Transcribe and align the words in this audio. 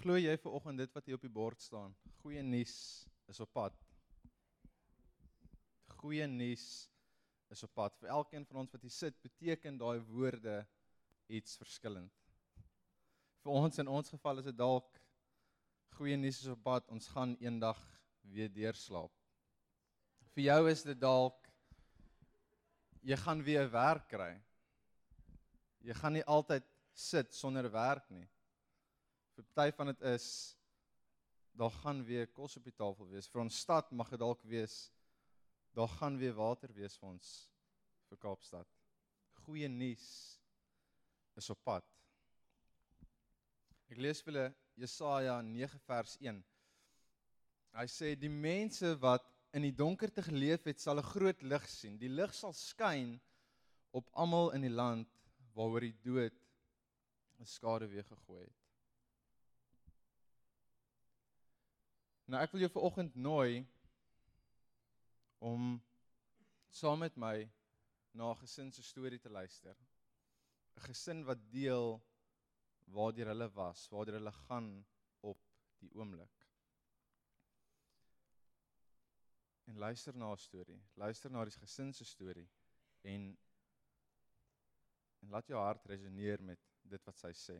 Glo 0.00 0.14
jy 0.16 0.32
ver 0.40 0.54
oggend 0.56 0.80
dit 0.80 0.94
wat 0.96 1.04
hier 1.04 1.18
op 1.18 1.24
die 1.26 1.32
bord 1.32 1.60
staan? 1.60 1.90
Goeie 2.22 2.40
nuus 2.40 2.76
is 3.28 3.40
op 3.44 3.50
pad. 3.52 3.74
Goeie 5.98 6.24
nuus 6.24 6.64
is 7.52 7.60
op 7.66 7.74
pad. 7.76 7.98
Vir 8.00 8.14
elkeen 8.14 8.46
van 8.48 8.62
ons 8.62 8.72
wat 8.72 8.86
hier 8.86 8.94
sit, 8.94 9.18
beteken 9.20 9.76
daai 9.76 10.00
woorde 10.08 10.62
iets 11.28 11.60
verskillend. 11.60 12.16
Vir 13.44 13.60
ons 13.60 13.82
in 13.84 13.92
ons 13.92 14.14
geval 14.16 14.40
is 14.40 14.48
dit 14.48 14.56
dalk 14.56 14.96
goeie 15.98 16.16
nuus 16.16 16.40
is 16.46 16.48
op 16.56 16.64
pad. 16.64 16.88
Ons 16.88 17.12
gaan 17.12 17.36
eendag 17.44 17.84
weer 18.32 18.48
deurslaap. 18.56 19.12
Vir 20.32 20.46
jou 20.46 20.60
is 20.72 20.88
dit 20.88 21.04
dalk 21.04 21.52
jy 23.04 23.20
gaan 23.20 23.44
weer 23.44 23.68
werk 23.68 24.08
kry. 24.16 24.32
Jy 25.84 26.00
gaan 26.00 26.16
nie 26.16 26.24
altyd 26.24 26.64
sit 26.96 27.36
sonder 27.36 27.68
werk 27.68 28.08
nie. 28.08 28.24
Party 29.54 29.76
van 29.76 29.86
dit 29.86 30.00
is 30.00 30.56
daar 31.52 31.70
gaan 31.82 32.04
weer 32.04 32.26
kos 32.26 32.56
op 32.56 32.64
die 32.64 32.74
tafel 32.74 33.08
wees. 33.08 33.28
Vir 33.28 33.42
ons 33.42 33.60
stad 33.60 33.90
mag 33.92 34.10
dit 34.10 34.20
dalk 34.20 34.42
wees 34.48 34.90
daar 35.74 35.88
gaan 35.88 36.18
weer 36.18 36.34
water 36.34 36.72
wees 36.74 36.96
vir 36.98 37.08
ons 37.12 37.28
vir 38.08 38.18
Kaapstad. 38.18 38.68
Goeie 39.44 39.68
nuus 39.70 40.06
is 41.38 41.50
op 41.50 41.60
pad. 41.64 41.86
Ek 43.90 43.98
lees 43.98 44.22
vir 44.22 44.32
julle 44.32 44.46
Jesaja 44.80 45.36
9 45.46 45.78
vers 45.86 46.16
1. 46.22 46.40
Hy 47.78 47.86
sê 47.90 48.14
die 48.18 48.32
mense 48.32 48.96
wat 49.02 49.26
in 49.54 49.66
die 49.66 49.74
donkerte 49.74 50.22
geleef 50.26 50.66
het, 50.66 50.80
sal 50.80 50.98
'n 50.98 51.10
groot 51.12 51.42
lig 51.42 51.68
sien. 51.68 51.98
Die 51.98 52.08
lig 52.08 52.34
sal 52.34 52.52
skyn 52.52 53.20
op 53.92 54.10
almal 54.12 54.52
in 54.54 54.62
die 54.62 54.74
land 54.74 55.08
waaroor 55.54 55.86
die 55.86 55.98
dood 56.02 56.34
'n 57.38 57.46
skade 57.46 57.86
weer 57.88 58.04
gegooi 58.04 58.44
het. 58.44 58.69
Nou 62.30 62.38
ek 62.38 62.52
wil 62.54 62.62
jou 62.62 62.70
vanoggend 62.70 63.14
nooi 63.18 63.64
om 65.42 65.80
saam 66.70 67.00
met 67.02 67.16
my 67.18 67.48
na 68.14 68.28
'n 68.30 68.38
gesin 68.42 68.70
se 68.72 68.82
storie 68.86 69.18
te 69.18 69.30
luister. 69.30 69.74
'n 70.76 70.84
Gesin 70.84 71.24
wat 71.24 71.40
deel 71.50 71.98
waardeur 72.84 73.26
hulle 73.32 73.48
was, 73.56 73.88
waardeur 73.88 74.18
hulle 74.18 74.32
gaan 74.32 74.86
op 75.20 75.40
die 75.78 75.90
oomblik. 75.94 76.46
En 79.64 79.78
luister 79.78 80.16
na 80.16 80.30
'n 80.32 80.38
storie. 80.38 80.82
Luister 80.94 81.30
na 81.30 81.44
die 81.44 81.58
gesin 81.58 81.92
se 81.92 82.04
storie 82.04 82.48
en 83.00 83.38
en 85.20 85.28
laat 85.28 85.46
jou 85.46 85.58
hart 85.58 85.84
resoneer 85.86 86.42
met 86.42 86.60
dit 86.82 87.04
wat 87.04 87.18
sy 87.18 87.32
sê. 87.32 87.58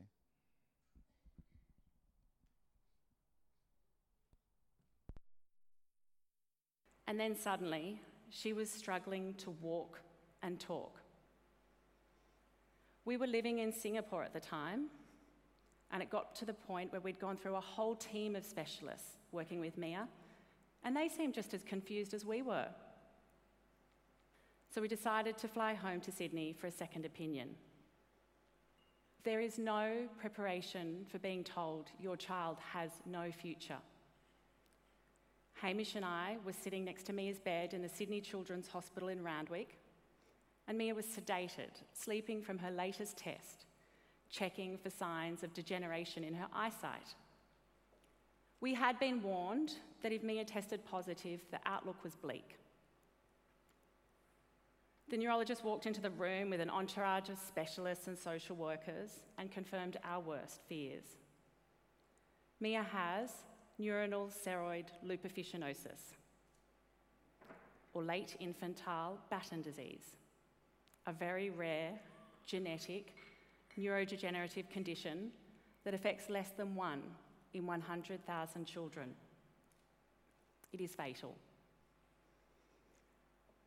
And 7.10 7.18
then 7.18 7.34
suddenly, 7.34 8.00
she 8.28 8.52
was 8.52 8.70
struggling 8.70 9.34
to 9.38 9.50
walk 9.50 10.00
and 10.44 10.60
talk. 10.60 11.00
We 13.04 13.16
were 13.16 13.26
living 13.26 13.58
in 13.58 13.72
Singapore 13.72 14.22
at 14.22 14.32
the 14.32 14.38
time, 14.38 14.84
and 15.90 16.04
it 16.04 16.08
got 16.08 16.36
to 16.36 16.44
the 16.44 16.54
point 16.54 16.92
where 16.92 17.00
we'd 17.00 17.18
gone 17.18 17.36
through 17.36 17.56
a 17.56 17.60
whole 17.60 17.96
team 17.96 18.36
of 18.36 18.44
specialists 18.44 19.16
working 19.32 19.58
with 19.58 19.76
Mia, 19.76 20.06
and 20.84 20.96
they 20.96 21.08
seemed 21.08 21.34
just 21.34 21.52
as 21.52 21.64
confused 21.64 22.14
as 22.14 22.24
we 22.24 22.42
were. 22.42 22.68
So 24.72 24.80
we 24.80 24.86
decided 24.86 25.36
to 25.38 25.48
fly 25.48 25.74
home 25.74 26.00
to 26.02 26.12
Sydney 26.12 26.52
for 26.52 26.68
a 26.68 26.70
second 26.70 27.04
opinion. 27.04 27.56
There 29.24 29.40
is 29.40 29.58
no 29.58 30.06
preparation 30.20 31.06
for 31.10 31.18
being 31.18 31.42
told 31.42 31.90
your 32.00 32.16
child 32.16 32.58
has 32.72 32.92
no 33.04 33.32
future. 33.32 33.78
Hamish 35.60 35.94
and 35.94 36.04
I 36.04 36.38
were 36.44 36.54
sitting 36.54 36.84
next 36.84 37.04
to 37.04 37.12
Mia's 37.12 37.38
bed 37.38 37.74
in 37.74 37.82
the 37.82 37.88
Sydney 37.88 38.22
Children's 38.22 38.68
Hospital 38.68 39.08
in 39.08 39.22
Randwick, 39.22 39.78
and 40.66 40.78
Mia 40.78 40.94
was 40.94 41.04
sedated, 41.04 41.82
sleeping 41.92 42.40
from 42.40 42.56
her 42.58 42.70
latest 42.70 43.18
test, 43.18 43.66
checking 44.30 44.78
for 44.78 44.88
signs 44.88 45.42
of 45.42 45.52
degeneration 45.52 46.24
in 46.24 46.32
her 46.32 46.46
eyesight. 46.54 47.14
We 48.62 48.72
had 48.72 48.98
been 48.98 49.22
warned 49.22 49.74
that 50.02 50.12
if 50.12 50.22
Mia 50.22 50.44
tested 50.44 50.84
positive, 50.84 51.40
the 51.50 51.60
outlook 51.66 52.02
was 52.02 52.16
bleak. 52.16 52.56
The 55.10 55.18
neurologist 55.18 55.64
walked 55.64 55.86
into 55.86 56.00
the 56.00 56.10
room 56.10 56.48
with 56.50 56.60
an 56.60 56.70
entourage 56.70 57.28
of 57.28 57.38
specialists 57.38 58.06
and 58.06 58.16
social 58.16 58.56
workers 58.56 59.10
and 59.36 59.50
confirmed 59.50 59.98
our 60.04 60.20
worst 60.20 60.60
fears. 60.68 61.04
Mia 62.60 62.82
has 62.82 63.30
neuronal 63.80 64.30
ceroid 64.30 64.86
lupofuscinosis, 65.06 66.14
or 67.94 68.02
late 68.02 68.36
infantile 68.38 69.18
Batten 69.30 69.62
disease, 69.62 70.16
a 71.06 71.12
very 71.12 71.50
rare 71.50 71.92
genetic 72.46 73.14
neurodegenerative 73.78 74.68
condition 74.70 75.30
that 75.84 75.94
affects 75.94 76.28
less 76.28 76.50
than 76.56 76.74
one 76.74 77.02
in 77.54 77.66
100,000 77.66 78.64
children. 78.66 79.14
It 80.72 80.80
is 80.80 80.94
fatal. 80.94 81.34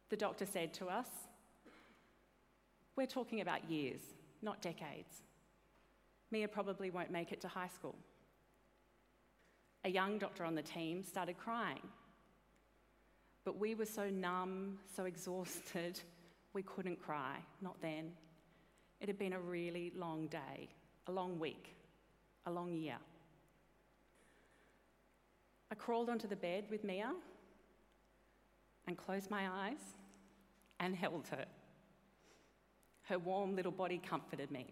The 0.10 0.16
doctor 0.18 0.46
said 0.46 0.74
to 0.76 0.88
us, 0.88 1.08
We're 2.96 3.08
talking 3.08 3.42
about 3.42 3.70
years, 3.70 4.02
not 4.44 4.62
decades. 4.62 5.24
Mia 6.30 6.48
probably 6.48 6.92
won't 6.92 7.12
make 7.12 7.32
it 7.32 7.42
to 7.42 7.48
high 7.48 7.68
school. 7.68 7.96
A 9.86 9.90
young 9.90 10.18
doctor 10.18 10.46
on 10.46 10.56
the 10.56 10.62
team 10.62 11.04
started 11.04 11.38
crying. 11.38 11.82
But 13.44 13.60
we 13.60 13.76
were 13.76 13.86
so 13.86 14.10
numb, 14.10 14.80
so 14.96 15.06
exhausted, 15.06 16.00
we 16.54 16.64
couldn't 16.64 17.02
cry, 17.02 17.36
not 17.62 17.82
then. 17.82 18.12
It 19.02 19.10
had 19.10 19.20
been 19.20 19.34
a 19.34 19.40
really 19.40 19.92
long 19.96 20.28
day, 20.28 20.70
a 21.08 21.12
long 21.12 21.38
week, 21.40 21.76
a 22.46 22.52
long 22.52 22.74
year. 22.74 22.98
I 25.70 25.76
crawled 25.76 26.10
onto 26.10 26.28
the 26.28 26.36
bed 26.36 26.66
with 26.70 26.84
Mia 26.84 27.12
and 28.88 28.98
closed 28.98 29.30
my 29.30 29.50
eyes 29.50 29.98
and 30.80 30.96
held 30.96 31.28
her. 31.30 31.46
Her 33.04 33.20
warm 33.20 33.56
little 33.56 33.72
body 33.72 33.98
comforted 33.98 34.52
me. 34.52 34.68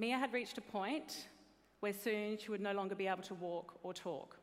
Mia 0.00 0.16
had 0.16 0.32
reached 0.32 0.56
a 0.56 0.62
point 0.62 1.28
where 1.80 1.92
soon 1.92 2.38
she 2.38 2.50
would 2.50 2.62
no 2.62 2.72
longer 2.72 2.94
be 2.94 3.06
able 3.06 3.22
to 3.22 3.34
walk 3.34 3.78
or 3.82 3.92
talk. 3.92 4.38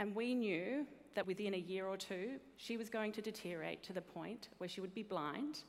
And 0.00 0.16
we 0.16 0.34
knew 0.34 0.84
that 1.14 1.24
within 1.28 1.54
a 1.54 1.58
year 1.58 1.86
or 1.86 1.96
two, 1.96 2.40
she 2.56 2.76
was 2.76 2.90
going 2.90 3.12
to 3.12 3.22
deteriorate 3.22 3.84
to 3.84 3.92
the 3.92 4.00
point 4.00 4.48
where 4.58 4.68
she 4.68 4.80
would 4.80 4.94
be 4.94 5.04
blind, 5.04 5.62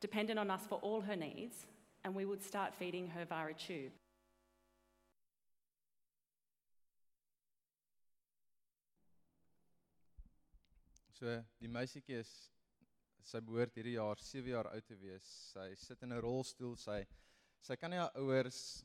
dependent 0.00 0.40
on 0.40 0.50
us 0.50 0.62
for 0.68 0.80
all 0.82 1.00
her 1.02 1.14
needs, 1.14 1.66
and 2.02 2.16
we 2.16 2.24
would 2.24 2.42
start 2.42 2.74
feeding 2.74 3.06
her 3.06 3.24
via 3.24 3.50
a 3.50 3.54
tube. 3.54 3.92
So 11.20 11.44
die 11.62 11.68
meisietjie 11.68 12.18
is 12.18 12.50
sy 13.24 13.40
behoort 13.44 13.74
hierdie 13.76 13.96
jaar 13.96 14.20
7 14.22 14.52
jaar 14.52 14.70
oud 14.72 14.86
te 14.86 14.96
wees. 15.00 15.26
Sy 15.52 15.74
sit 15.76 16.02
in 16.02 16.12
'n 16.12 16.22
rolstoel. 16.24 16.76
Sy 16.76 17.04
sy 17.60 17.76
kan 17.76 17.90
nie 17.90 18.00
haar 18.00 18.16
ouers 18.16 18.84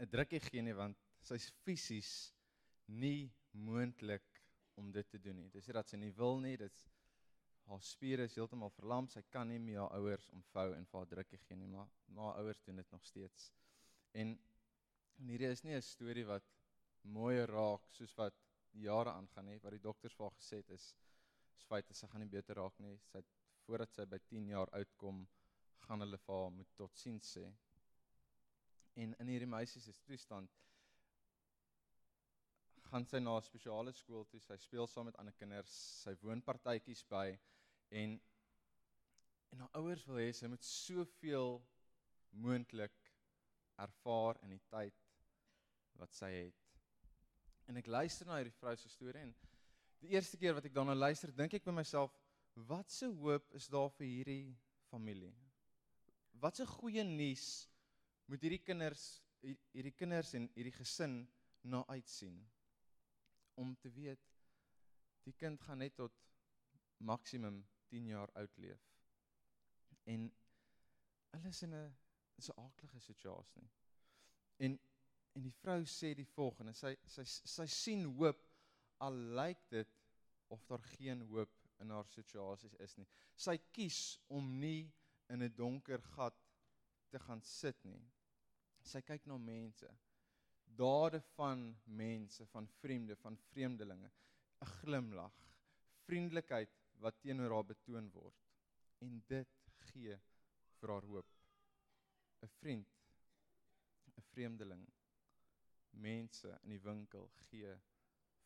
'n 0.00 0.10
drukkie 0.10 0.40
gee 0.40 0.62
nie 0.62 0.74
want 0.74 0.98
sy's 1.22 1.50
fisies 1.64 2.32
nie 2.88 3.30
moontlik 3.52 4.42
om 4.74 4.90
dit 4.92 5.08
te 5.10 5.18
doen 5.18 5.36
nie. 5.36 5.50
Dis 5.50 5.66
nie 5.66 5.74
dat 5.74 5.88
sy 5.88 5.96
nie 5.96 6.12
wil 6.16 6.40
nie, 6.40 6.56
dit's 6.56 6.88
haar 7.70 7.82
spiere 7.86 8.24
is 8.28 8.34
heeltemal 8.34 8.72
verlam. 8.74 9.08
Sy 9.08 9.22
kan 9.30 9.48
nie 9.48 9.60
meer 9.62 9.80
haar 9.84 10.00
ouers 10.00 10.28
omvou 10.34 10.72
en 10.76 10.86
vir 10.86 10.98
haar 10.98 11.10
drukkie 11.12 11.38
gee 11.44 11.56
nie, 11.56 11.68
maar 11.68 11.88
maar 12.08 12.32
haar 12.32 12.42
ouers 12.42 12.62
doen 12.66 12.76
dit 12.76 12.90
nog 12.90 13.04
steeds. 13.06 13.52
En, 14.12 14.34
en 15.18 15.28
hierdie 15.28 15.52
is 15.52 15.62
nie 15.64 15.76
'n 15.76 15.82
storie 15.82 16.26
wat 16.26 16.48
mooi 17.02 17.44
raak 17.46 17.86
soos 17.90 18.14
wat 18.18 18.34
jare 18.72 19.12
aangaan 19.12 19.46
nie, 19.46 19.60
wat 19.62 19.72
die 19.72 19.84
dokters 19.86 20.14
vir 20.14 20.26
haar 20.26 20.38
gesê 20.40 20.56
het 20.62 20.70
is 20.70 20.94
is 21.56 21.64
feit 21.68 21.86
dat 21.86 21.96
sy 21.96 22.06
gaan 22.08 22.20
nie 22.24 22.32
beter 22.32 22.56
raak 22.56 22.78
nie. 22.78 22.98
Sy 23.10 23.18
het 23.18 23.30
voordat 23.66 23.94
sy 23.94 24.06
by 24.06 24.18
10 24.30 24.48
jaar 24.52 24.72
oud 24.78 24.96
kom, 25.00 25.22
gaan 25.86 26.04
hulle 26.04 26.18
vir 26.24 26.34
haar 26.34 26.50
moet 26.54 26.74
totsiens 26.78 27.34
sê. 27.36 27.44
En 28.94 29.14
in 29.24 29.30
hierdie 29.32 29.48
meisie 29.48 29.80
se 29.80 29.94
toestand 30.06 30.50
gaan 32.92 33.06
sy 33.08 33.18
na 33.22 33.36
'n 33.38 33.42
spesiale 33.42 33.92
skool 33.96 34.24
toe. 34.28 34.40
Sy 34.40 34.56
speel 34.60 34.86
saam 34.86 35.06
met 35.08 35.16
ander 35.16 35.32
kinders. 35.32 35.72
Sy 36.02 36.12
woon 36.22 36.42
partytjies 36.42 37.04
by 37.08 37.38
en 37.90 38.20
en 39.52 39.60
haar 39.60 39.80
ouers 39.80 40.04
wil 40.08 40.20
hê 40.20 40.32
sy 40.32 40.48
moet 40.48 40.64
soveel 40.64 41.58
moontlik 42.44 43.10
ervaar 43.84 44.38
in 44.44 44.54
die 44.54 44.62
tyd 44.72 44.94
wat 46.00 46.14
sy 46.16 46.30
het. 46.32 46.60
En 47.68 47.76
ek 47.76 47.86
luister 47.86 48.26
na 48.26 48.38
hierdie 48.38 48.56
vrou 48.60 48.74
se 48.76 48.88
storie 48.88 49.22
en 49.26 49.34
die 50.02 50.14
eerste 50.16 50.36
keer 50.40 50.56
wat 50.56 50.64
ek 50.64 50.74
daarna 50.74 50.94
luister, 50.94 51.32
dink 51.32 51.54
ek 51.54 51.64
by 51.64 51.74
myself, 51.76 52.14
wat 52.54 52.90
se 52.90 53.06
hoop 53.06 53.54
is 53.54 53.68
daar 53.72 53.90
vir 53.96 54.06
hierdie 54.06 54.56
familie? 54.90 55.34
Wat 56.40 56.56
se 56.56 56.66
goeie 56.66 57.04
nuus 57.04 57.68
moet 58.30 58.42
hierdie 58.42 58.62
kinders 58.62 59.22
hierdie 59.42 59.94
kinders 59.98 60.34
en 60.38 60.46
hierdie 60.54 60.74
gesin 60.76 61.16
na 61.66 61.82
uitsien 61.90 62.36
om 63.58 63.74
te 63.82 63.90
weet 63.90 64.22
die 65.26 65.34
kind 65.38 65.60
gaan 65.62 65.82
net 65.82 65.96
tot 65.98 66.14
maksimum 67.02 67.60
10 67.90 68.06
jaar 68.06 68.30
oud 68.38 68.56
leef. 68.62 68.84
En 70.10 70.28
hulle 71.34 71.48
is 71.48 71.62
in 71.62 71.74
'n 71.74 71.90
'n 72.38 72.58
aardige 72.64 73.00
situasie. 73.00 73.68
En 74.56 74.80
en 75.32 75.42
die 75.42 75.54
vrou 75.62 75.84
sê 75.88 76.14
die 76.14 76.28
volgende, 76.28 76.74
sy 76.74 76.96
sy 77.04 77.24
sy 77.24 77.66
sien 77.66 78.04
hoop 78.04 78.42
al 78.98 79.14
lyk 79.38 79.62
dit 79.70 79.94
of 80.48 80.66
daar 80.66 80.82
geen 80.82 81.22
hoop 81.30 81.61
in 81.82 81.90
haar 81.90 82.08
situasies 82.08 82.74
is 82.84 82.96
nie. 82.98 83.06
Sy 83.36 83.56
kies 83.74 84.00
om 84.28 84.48
nie 84.60 84.90
in 85.28 85.42
'n 85.42 85.54
donker 85.56 86.02
gat 86.14 86.38
te 87.10 87.18
gaan 87.18 87.42
sit 87.42 87.84
nie. 87.84 88.02
Sy 88.82 89.00
kyk 89.00 89.26
na 89.26 89.38
mense. 89.38 89.88
Dade 90.64 91.20
van 91.36 91.64
mense, 91.84 92.46
van 92.46 92.66
vriende, 92.80 93.16
van 93.16 93.36
vreemdelinge, 93.50 94.10
'n 94.62 94.70
glimlag, 94.78 95.36
vriendelikheid 96.06 96.70
wat 97.00 97.20
teenoor 97.20 97.54
haar 97.54 97.68
betoon 97.74 98.10
word. 98.10 98.34
En 99.00 99.22
dit 99.28 99.48
gee 99.90 100.18
vir 100.80 100.94
haar 100.94 101.06
hoop. 101.12 101.28
'n 102.42 102.48
Vriend, 102.58 102.88
'n 104.16 104.22
vreemdeling, 104.32 104.86
mense 105.90 106.58
in 106.62 106.70
die 106.70 106.80
winkel 106.80 107.28
gee 107.48 107.74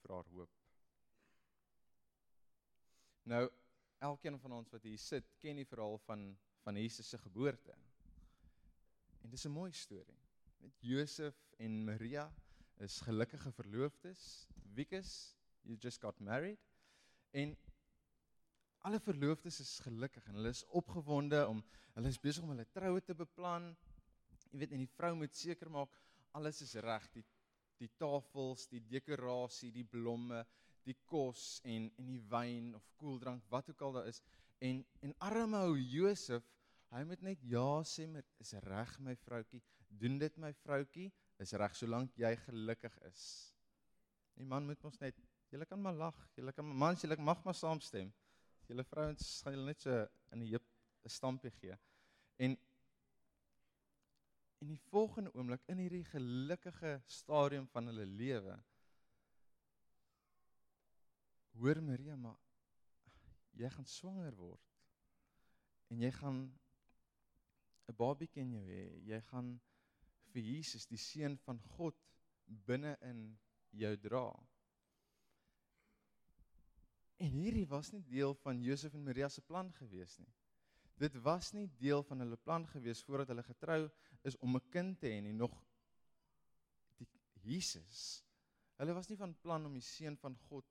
vir 0.01 0.15
haar 0.15 0.29
hoop. 0.35 0.66
Nou, 3.27 3.49
elkeen 4.07 4.37
van 4.39 4.53
ons 4.61 4.69
wat 4.71 4.85
hier 4.87 5.01
sit, 5.03 5.33
ken 5.43 5.59
die 5.59 5.67
verhaal 5.67 5.99
van 6.07 6.29
van 6.67 6.75
Jesus 6.79 7.09
se 7.09 7.19
geboorte. 7.23 7.75
En 9.23 9.31
dis 9.31 9.45
'n 9.47 9.55
mooi 9.55 9.73
storie. 9.73 10.19
Met 10.59 10.81
Josef 10.81 11.37
en 11.59 11.85
Maria 11.85 12.35
is 12.77 13.01
gelukkige 13.01 13.53
verloofdes. 13.53 14.49
Wiekus, 14.75 15.37
you 15.63 15.77
just 15.77 16.01
got 16.01 16.21
married. 16.21 16.59
En 17.31 17.57
alle 18.79 19.01
verloofdes 19.01 19.61
is 19.61 19.79
gelukkig 19.79 20.27
en 20.27 20.35
hulle 20.35 20.49
is 20.49 20.65
opgewonde 20.65 21.47
om 21.47 21.65
hulle 21.95 22.09
is 22.09 22.21
besig 22.21 22.43
om 22.43 22.49
hulle 22.49 22.71
troue 22.71 23.03
te 23.03 23.15
beplan. 23.15 23.77
Jy 24.51 24.59
weet, 24.59 24.73
en 24.73 24.79
die 24.79 24.95
vrou 24.97 25.15
moet 25.15 25.35
seker 25.35 25.71
maak 25.71 26.01
alles 26.31 26.63
is 26.63 26.75
reg, 26.75 27.11
die 27.13 27.25
die 27.79 27.91
tafels, 27.97 28.69
die 28.69 28.81
dekorasie, 28.81 29.73
die 29.73 29.85
blomme, 29.85 30.47
die 30.87 30.97
kos 31.05 31.61
en 31.65 31.91
en 31.99 32.07
die 32.07 32.23
wyn 32.31 32.75
of 32.79 32.87
koeldrank, 33.01 33.45
wat 33.51 33.71
ook 33.71 33.81
al 33.83 33.99
daar 33.99 34.11
is. 34.13 34.23
En 34.59 34.85
en 35.03 35.15
arme 35.19 35.65
ou 35.67 35.75
Josef 35.77 36.47
Hy 36.95 37.03
moet 37.05 37.23
net 37.27 37.43
ja 37.51 37.83
sê 37.85 38.07
met 38.09 38.27
is 38.43 38.55
reg 38.65 38.93
my 39.05 39.17
vroutkie, 39.25 39.63
doen 40.01 40.19
dit 40.21 40.37
my 40.43 40.53
vroutkie, 40.63 41.09
is 41.43 41.55
reg 41.59 41.75
solank 41.77 42.15
jy 42.21 42.31
gelukkig 42.45 42.95
is. 43.09 43.25
Die 44.39 44.47
man 44.47 44.69
moet 44.69 44.83
mos 44.85 45.01
net, 45.03 45.19
julle 45.51 45.67
kan 45.69 45.83
maar 45.83 45.97
lag, 45.97 46.21
julle 46.39 46.55
kan 46.55 46.69
mans, 46.69 47.03
julle 47.03 47.19
mag 47.19 47.43
maar 47.45 47.57
saamstem. 47.59 48.13
Julle 48.71 48.85
vrouens 48.87 49.27
gaan 49.43 49.57
julle 49.57 49.73
net 49.73 49.83
so 49.83 49.99
in 50.35 50.45
die 50.45 50.53
heup 50.55 50.65
'n 51.07 51.13
stampie 51.19 51.53
gee. 51.59 51.77
En 52.39 52.57
in 54.65 54.69
die 54.73 54.81
volgende 54.91 55.33
oomblik 55.35 55.63
in 55.69 55.79
hierdie 55.79 56.05
gelukkige 56.05 57.01
stadium 57.07 57.69
van 57.75 57.87
hulle 57.87 58.07
lewe 58.07 58.57
hoor 61.59 61.83
Maria 61.83 62.17
maar 62.17 62.39
jy 63.57 63.69
gaan 63.73 63.89
swanger 63.89 64.35
word 64.37 64.73
en 65.91 66.01
jy 66.03 66.11
gaan 66.13 66.41
'n 67.87 67.95
babietjie 67.95 68.43
in 68.43 68.53
jou 68.57 68.65
hê. 68.67 68.85
Jy 69.07 69.21
gaan 69.31 69.53
vir 70.33 70.43
Jesus, 70.43 70.87
die 70.91 71.01
seun 71.01 71.37
van 71.47 71.61
God, 71.77 71.97
binne 72.67 72.97
in 73.07 73.39
jou 73.71 73.93
dra. 74.03 74.27
En 77.23 77.33
hierdie 77.33 77.67
was 77.71 77.93
nie 77.95 78.03
deel 78.05 78.35
van 78.43 78.61
Josef 78.63 78.95
en 78.95 79.07
Maria 79.07 79.29
se 79.33 79.41
plan 79.41 79.71
gewees 79.79 80.19
nie. 80.19 80.33
Dit 81.01 81.17
was 81.25 81.53
nie 81.53 81.69
deel 81.81 82.03
van 82.09 82.21
hulle 82.25 82.37
plan 82.41 82.67
gewees 82.69 83.03
voordat 83.05 83.31
hulle 83.33 83.45
getrou 83.47 83.81
is 84.25 84.37
om 84.41 84.57
'n 84.57 84.71
kind 84.71 85.01
te 85.01 85.07
hê 85.07 85.21
nie, 85.23 85.33
nog 85.33 85.55
die 86.99 87.09
Jesus. 87.43 88.25
Hulle 88.77 88.93
was 88.93 89.09
nie 89.09 89.17
van 89.17 89.35
plan 89.41 89.65
om 89.65 89.73
die 89.73 89.83
seun 89.83 90.17
van 90.17 90.37
God 90.49 90.67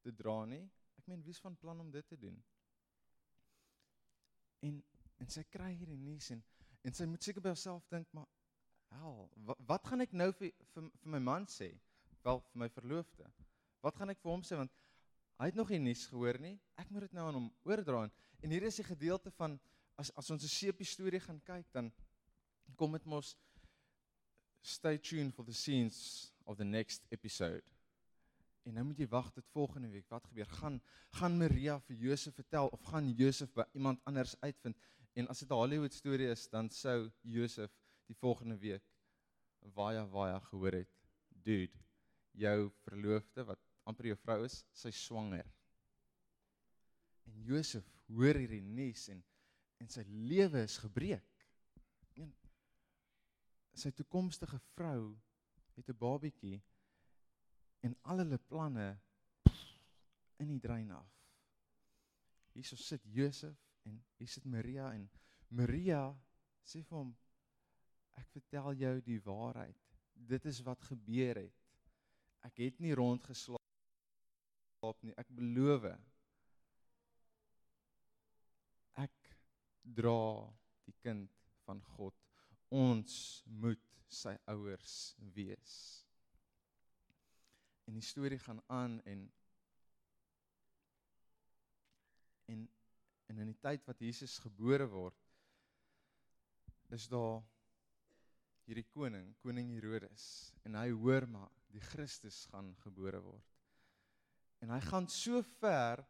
te 0.00 0.12
dra 0.14 0.44
nie. 0.44 0.64
Ek 0.98 1.06
meen, 1.06 1.22
wie's 1.22 1.40
van 1.40 1.56
plan 1.56 1.80
om 1.80 1.90
dit 1.90 2.06
te 2.08 2.18
doen? 2.18 2.38
En 4.60 4.82
en 5.20 5.28
sy 5.28 5.42
kry 5.52 5.74
hierdie 5.76 5.98
nuus 6.00 6.30
en 6.32 6.40
En 6.86 6.96
sy 6.96 7.06
moet 7.08 7.24
seker 7.24 7.44
by 7.44 7.52
haarself 7.52 7.84
dink, 7.92 8.08
maar 8.16 8.28
hel, 8.96 9.26
wat, 9.48 9.58
wat 9.68 9.88
gaan 9.90 10.04
ek 10.04 10.14
nou 10.16 10.30
vir, 10.38 10.52
vir 10.72 10.86
vir 11.02 11.12
my 11.14 11.20
man 11.22 11.46
sê? 11.50 11.74
Wel 12.24 12.40
vir 12.46 12.62
my 12.62 12.68
verloofde. 12.72 13.26
Wat 13.84 13.98
gaan 14.00 14.12
ek 14.12 14.22
vir 14.22 14.32
hom 14.32 14.44
sê 14.44 14.56
want 14.60 14.72
hy 15.40 15.48
het 15.48 15.58
nog 15.58 15.70
nie 15.72 15.80
nuus 15.84 16.06
gehoor 16.08 16.40
nie. 16.40 16.56
Ek 16.80 16.88
moet 16.92 17.06
dit 17.08 17.16
nou 17.16 17.26
aan 17.28 17.36
hom 17.36 17.50
oordra 17.68 18.06
en 18.40 18.52
hier 18.54 18.64
is 18.68 18.80
die 18.80 18.88
gedeelte 18.88 19.32
van 19.36 19.58
as 20.00 20.12
as 20.20 20.30
ons 20.32 20.44
'n 20.44 20.52
sepie 20.52 20.88
storie 20.88 21.20
gaan 21.20 21.40
kyk 21.44 21.68
dan 21.72 21.92
kom 22.76 22.92
dit 22.92 23.04
mos 23.04 23.36
stay 24.62 24.98
tuned 24.98 25.34
for 25.34 25.44
the 25.44 25.52
scenes 25.52 26.32
of 26.44 26.56
the 26.56 26.64
next 26.64 27.06
episode. 27.10 27.64
En 28.68 28.76
nou 28.76 28.84
moet 28.84 28.98
jy 28.98 29.08
wag 29.08 29.30
tot 29.32 29.46
volgende 29.54 29.88
week. 29.88 30.08
Wat 30.08 30.26
gebeur? 30.28 30.46
Gaan 30.60 30.80
gaan 31.18 31.38
Maria 31.38 31.78
vir 31.80 31.96
Josef 31.96 32.34
vertel 32.34 32.68
of 32.68 32.82
gaan 32.92 33.08
Josef 33.16 33.52
by 33.56 33.64
iemand 33.72 34.00
anders 34.04 34.36
uitvind? 34.40 34.76
En 35.18 35.28
as 35.28 35.38
dit 35.38 35.50
'n 35.50 35.54
Hollywood 35.54 35.92
storie 35.92 36.28
is, 36.30 36.48
dan 36.48 36.70
sou 36.70 37.10
Josef 37.22 37.70
die 38.06 38.16
volgende 38.16 38.58
week 38.58 38.84
baie 39.74 40.06
baie 40.06 40.40
gehoor 40.40 40.72
het, 40.72 40.92
dude, 41.28 41.78
jou 42.32 42.70
verloofde 42.84 43.44
wat 43.44 43.60
amper 43.84 44.06
jou 44.06 44.16
vrou 44.16 44.44
is, 44.44 44.64
sy 44.72 44.90
swanger. 44.90 45.46
En 47.26 47.42
Josef 47.44 47.86
hoor 48.08 48.34
hierdie 48.34 48.62
nuus 48.62 49.08
en 49.08 49.24
en 49.80 49.88
sy 49.88 50.02
lewe 50.06 50.60
is 50.60 50.76
gebreek. 50.76 51.46
En 52.20 52.34
sy 53.72 53.90
toekomstige 53.96 54.58
vrou 54.74 55.16
het 55.76 55.88
'n 55.88 55.96
babietjie 55.96 56.60
en 57.86 57.96
al 58.02 58.22
hulle 58.22 58.38
planne 58.50 58.88
in 60.40 60.48
die 60.52 60.60
drein 60.60 60.90
af. 60.92 61.08
Hierso 62.52 62.76
sit 62.76 63.04
Josef 63.04 63.56
en 63.88 64.00
hier 64.18 64.28
sit 64.28 64.44
Maria 64.44 64.90
en 64.94 65.08
Maria 65.48 66.02
sê 66.66 66.82
vir 66.82 66.98
hom 66.98 67.14
ek 68.20 68.28
vertel 68.34 68.76
jou 68.82 68.94
die 69.06 69.20
waarheid. 69.24 69.78
Dit 70.12 70.44
is 70.50 70.60
wat 70.66 70.82
gebeur 70.90 71.40
het. 71.40 71.56
Ek 72.44 72.60
het 72.60 72.80
nie 72.80 72.94
rondgeslaap 72.96 73.58
nie. 75.04 75.14
Ek 75.20 75.28
beloof. 75.36 75.88
Ek 79.00 79.32
dra 79.96 80.50
die 80.84 80.96
kind 81.00 81.32
van 81.64 81.80
God. 81.96 82.16
Ons 82.70 83.42
moet 83.46 83.82
sy 84.10 84.36
ouers 84.50 85.16
wees. 85.34 86.04
En 87.90 87.98
die 87.98 88.06
storie 88.06 88.38
gaan 88.38 88.62
aan 88.70 89.00
en 89.02 89.28
en 92.46 92.68
En 93.30 93.38
in 93.38 93.52
die 93.52 93.60
tyd 93.62 93.84
wat 93.86 94.00
Jesus 94.02 94.40
gebore 94.42 94.88
word, 94.90 95.18
is 96.90 97.06
daar 97.10 97.38
hierdie 98.66 98.88
koning, 98.90 99.28
koning 99.44 99.70
Herodes, 99.76 100.24
en 100.66 100.74
hy 100.74 100.88
hoor 100.90 101.28
maar 101.30 101.52
die 101.70 101.82
Christus 101.92 102.42
gaan 102.50 102.72
gebore 102.82 103.20
word. 103.22 103.46
En 104.58 104.74
hy 104.74 104.80
gaan 104.82 105.06
so 105.14 105.44
ver 105.60 106.02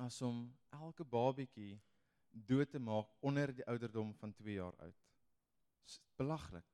as 0.00 0.22
om 0.24 0.46
elke 0.72 1.04
babietjie 1.04 1.76
dood 2.48 2.72
te 2.72 2.80
maak 2.80 3.12
onder 3.20 3.52
die 3.52 3.66
ouderdom 3.68 4.14
van 4.16 4.32
2 4.40 4.56
jaar 4.56 4.76
oud. 4.86 5.04
Belaglik. 6.16 6.64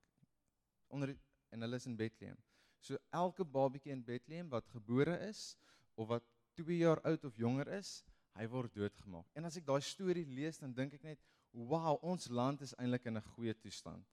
Onder 0.95 1.11
die, 1.11 1.19
en 1.51 1.67
hulle 1.67 1.83
is 1.83 1.91
in 1.91 1.99
Bethlehem. 1.99 2.39
So 2.85 2.99
elke 3.17 3.47
babietjie 3.49 3.95
in 3.95 4.03
Bethlehem 4.05 4.51
wat 4.53 4.69
gebore 4.69 5.17
is 5.29 5.55
of 5.97 6.11
wat 6.11 6.25
2 6.61 6.77
jaar 6.77 7.01
oud 7.09 7.25
of 7.25 7.37
jonger 7.41 7.71
is, 7.79 8.03
hy 8.37 8.45
word 8.51 8.75
doodgemaak. 8.75 9.27
En 9.39 9.49
as 9.49 9.57
ek 9.57 9.65
daai 9.67 9.81
storie 9.83 10.27
lees, 10.29 10.59
dan 10.61 10.75
dink 10.75 10.93
ek 10.99 11.07
net, 11.07 11.21
"Wow, 11.53 11.97
ons 12.03 12.29
land 12.29 12.61
is 12.61 12.75
eintlik 12.75 13.07
in 13.07 13.17
'n 13.17 13.31
goeie 13.35 13.55
toestand." 13.55 14.05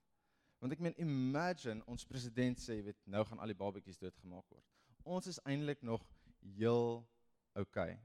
Want 0.62 0.74
ek 0.74 0.80
meen, 0.80 0.94
imagine 1.02 1.84
ons 1.86 2.06
president 2.06 2.58
sê, 2.58 2.78
jy 2.78 2.84
weet, 2.84 3.00
nou 3.06 3.24
gaan 3.26 3.40
al 3.40 3.48
die 3.48 3.58
babetjies 3.58 3.98
doodgemaak 3.98 4.46
word. 4.50 4.66
Ons 5.04 5.28
is 5.28 5.40
eintlik 5.40 5.82
nog 5.82 6.06
heel 6.40 7.08
okay. 7.56 8.00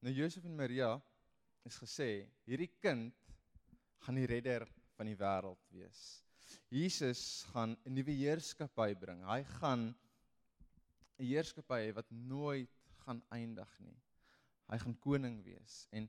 Nou 0.00 0.12
Josef 0.14 0.44
en 0.44 0.56
Maria 0.56 1.00
is 1.64 1.78
gesê, 1.78 2.28
hierdie 2.44 2.70
kind 2.80 3.14
gaan 3.98 4.14
die 4.14 4.26
redder 4.26 4.68
van 4.96 5.06
die 5.06 5.16
wêreld 5.16 5.64
wees. 5.72 6.29
Jesus 6.68 7.44
gaan 7.52 7.76
'n 7.84 7.94
nuwe 7.94 8.12
heerskappy 8.12 8.94
bring. 8.94 9.22
Hy 9.24 9.42
gaan 9.58 9.94
'n 11.18 11.24
heerskappy 11.24 11.92
wat 11.92 12.10
nooit 12.10 12.70
gaan 13.04 13.22
eindig 13.30 13.78
nie. 13.78 13.98
Hy 14.70 14.78
gaan 14.78 14.98
koning 14.98 15.42
wees 15.44 15.86
en 15.90 16.08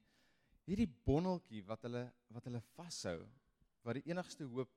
hierdie 0.66 0.90
bonneltjie 1.06 1.64
wat 1.66 1.82
hulle 1.88 2.04
wat 2.28 2.46
hulle 2.46 2.62
vashou 2.76 3.20
wat 3.84 3.98
die 3.98 4.12
enigste 4.12 4.46
hoop 4.46 4.72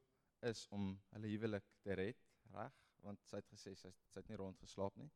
is 0.49 0.67
om 0.71 0.95
hulle 1.13 1.29
huwelik 1.29 1.67
te 1.85 1.97
red, 1.99 2.21
reg? 2.53 2.73
Want 3.05 3.21
sy 3.29 3.37
het 3.37 3.51
gesê 3.53 3.75
sy 3.77 3.91
sy 4.09 4.21
het 4.21 4.29
nie 4.29 4.41
rond 4.41 4.59
geslaap 4.65 4.97
nie. 4.97 5.11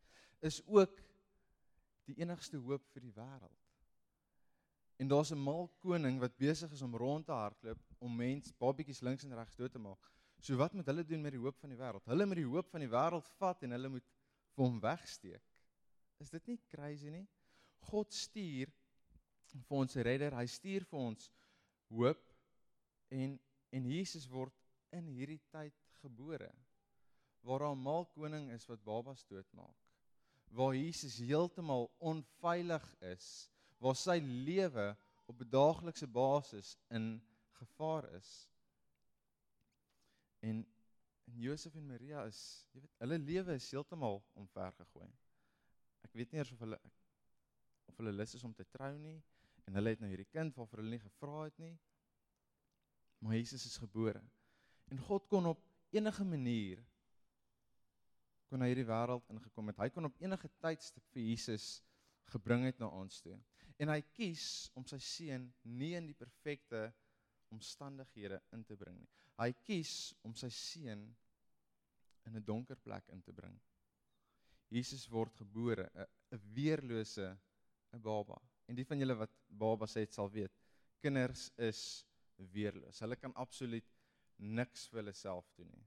Is 0.44 0.60
ook 0.66 1.00
die 2.08 2.18
enigste 2.20 2.60
hoop 2.60 2.84
vir 2.92 3.04
die 3.04 3.14
wêreld. 3.16 3.64
En 4.98 5.08
daar's 5.08 5.32
'n 5.32 5.38
mal 5.38 5.68
koning 5.78 6.18
wat 6.20 6.36
besig 6.36 6.72
is 6.72 6.82
om 6.82 6.96
rond 6.96 7.26
te 7.26 7.32
hardloop 7.32 7.78
om 7.98 8.16
mens 8.16 8.52
babetjies 8.52 9.00
links 9.00 9.24
en 9.24 9.34
regs 9.34 9.56
dood 9.56 9.72
te 9.72 9.78
maak. 9.78 10.12
So 10.40 10.56
wat 10.56 10.74
moet 10.74 10.86
hulle 10.86 11.04
doen 11.04 11.22
met 11.22 11.34
die 11.34 11.42
hoop 11.42 11.58
van 11.58 11.72
die 11.72 11.78
wêreld? 11.78 12.06
Hulle 12.06 12.26
moet 12.26 12.40
die 12.40 12.46
hoop 12.46 12.70
van 12.70 12.84
die 12.84 12.90
wêreld 12.90 13.28
vat 13.38 13.62
en 13.66 13.74
hulle 13.74 13.88
moet 13.88 14.06
vir 14.54 14.64
hom 14.64 14.78
wegsteek. 14.82 15.42
Is 16.22 16.30
dit 16.30 16.46
nie 16.46 16.58
crazy 16.70 17.10
nie? 17.10 17.26
God 17.90 18.14
stuur 18.14 18.70
vir 19.68 19.76
ons 19.78 19.96
'n 19.96 20.02
redder. 20.02 20.34
Hy 20.34 20.46
stuur 20.46 20.84
vir 20.84 20.98
ons 20.98 21.30
hoop 21.90 22.24
en 23.10 23.38
en 23.70 23.84
Jesus 23.84 24.26
word 24.28 24.54
in 24.96 25.06
hierdie 25.12 25.40
tyd 25.52 25.74
gebore. 26.00 26.50
Waar 27.42 27.60
daar 27.60 27.76
'n 27.76 27.82
mal 27.82 28.06
koning 28.06 28.50
is 28.50 28.66
wat 28.66 28.84
babas 28.84 29.24
doodmaak. 29.24 29.76
Waar 30.50 30.74
Jesus 30.74 31.18
heeltemal 31.18 31.90
onveilig 31.98 32.94
is, 33.00 33.50
waar 33.78 33.96
sy 33.96 34.18
lewe 34.20 34.96
op 35.26 35.40
'n 35.40 35.50
daaglikse 35.50 36.06
basis 36.06 36.76
in 36.90 37.20
gevaar 37.52 38.14
is. 38.14 38.47
En 40.40 40.62
Josef 41.24 41.74
en 41.74 41.86
Maria 41.86 42.24
is, 42.28 42.40
jy 42.72 42.82
weet, 42.82 42.94
hulle 43.02 43.18
lewe 43.20 43.56
is 43.58 43.68
heeltemal 43.72 44.20
omvergegooi. 44.38 45.08
Ek 46.06 46.14
weet 46.16 46.32
nie 46.32 46.40
eers 46.40 46.52
of 46.54 46.62
hulle 46.64 46.78
of 47.88 47.96
hulle 48.00 48.12
lus 48.12 48.34
is 48.36 48.44
om 48.44 48.52
te 48.54 48.66
trou 48.68 48.92
nie 49.00 49.16
en 49.68 49.76
hulle 49.78 49.94
het 49.94 50.00
nou 50.02 50.10
hierdie 50.10 50.28
kind 50.30 50.56
waarvoor 50.56 50.82
hulle 50.82 50.96
nie 50.96 51.02
gevra 51.02 51.44
het 51.46 51.58
nie. 51.60 51.74
Maar 53.24 53.36
Jesus 53.36 53.64
is 53.66 53.76
gebore. 53.80 54.22
En 54.92 55.00
God 55.08 55.26
kon 55.28 55.48
op 55.50 55.64
enige 55.92 56.24
manier 56.24 56.84
kon 58.48 58.64
hy 58.64 58.70
hierdie 58.70 58.88
wêreld 58.88 59.26
ingekom 59.32 59.68
het. 59.68 59.80
Hy 59.82 59.90
kon 59.92 60.08
op 60.08 60.22
enige 60.22 60.48
tydstip 60.62 61.04
vir 61.12 61.26
Jesus 61.26 61.66
gebring 62.32 62.64
het 62.68 62.80
na 62.80 62.88
ons 62.92 63.20
toe. 63.24 63.36
En 63.80 63.92
hy 63.92 64.00
kies 64.16 64.46
om 64.78 64.86
sy 64.88 64.98
seun 65.04 65.48
nie 65.64 65.92
in 65.98 66.08
die 66.08 66.16
perfekte 66.16 66.88
omstandighede 67.54 68.40
in 68.52 68.64
te 68.64 68.76
bring 68.76 68.98
nie. 68.98 69.10
Hy 69.38 69.52
kies 69.64 70.14
om 70.26 70.34
sy 70.34 70.50
seun 70.50 71.04
in 72.26 72.36
'n 72.36 72.44
donker 72.44 72.76
plek 72.76 73.08
in 73.14 73.22
te 73.22 73.32
bring. 73.32 73.58
Jesus 74.68 75.08
word 75.08 75.34
gebore, 75.36 75.88
'n 76.32 76.40
weerlose 76.54 77.38
'n 77.92 78.02
baba. 78.02 78.40
En 78.68 78.74
die 78.74 78.84
van 78.84 78.98
julle 78.98 79.14
wat 79.16 79.32
babas 79.48 79.94
het 79.94 80.12
sal 80.12 80.30
weet, 80.30 80.52
kinders 81.00 81.50
is 81.56 82.04
weerloos. 82.52 83.00
Hulle 83.00 83.16
kan 83.16 83.34
absoluut 83.34 83.86
niks 84.36 84.86
vir 84.88 85.02
hulle 85.02 85.14
self 85.16 85.48
doen 85.56 85.70
nie. 85.72 85.86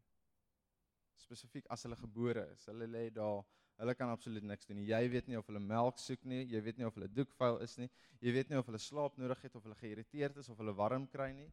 Spesifiek 1.22 1.68
as 1.70 1.84
hulle 1.84 1.96
gebore 1.96 2.48
is, 2.56 2.65
hulle 2.65 2.88
lê 2.88 3.10
daar, 3.13 3.44
hulle 3.82 3.96
kan 3.98 4.12
absoluut 4.14 4.46
niks 4.46 4.68
doen 4.70 4.78
nie. 4.78 4.88
Jy 4.92 5.02
weet 5.10 5.30
nie 5.30 5.38
of 5.40 5.48
hulle 5.50 5.62
melk 5.64 5.98
soek 6.00 6.26
nie, 6.30 6.44
jy 6.52 6.62
weet 6.62 6.78
nie 6.78 6.86
of 6.86 6.98
hulle 6.98 7.10
doekvuil 7.10 7.58
is 7.66 7.78
nie, 7.82 7.90
jy 8.22 8.34
weet 8.36 8.52
nie 8.52 8.60
of 8.60 8.68
hulle 8.70 8.82
slaap 8.82 9.18
nodig 9.18 9.42
het 9.48 9.56
of 9.58 9.66
hulle 9.66 9.78
geïrriteerd 9.80 10.38
is 10.44 10.50
of 10.54 10.62
hulle 10.62 10.76
warm 10.78 11.08
kry 11.10 11.32
nie. 11.34 11.50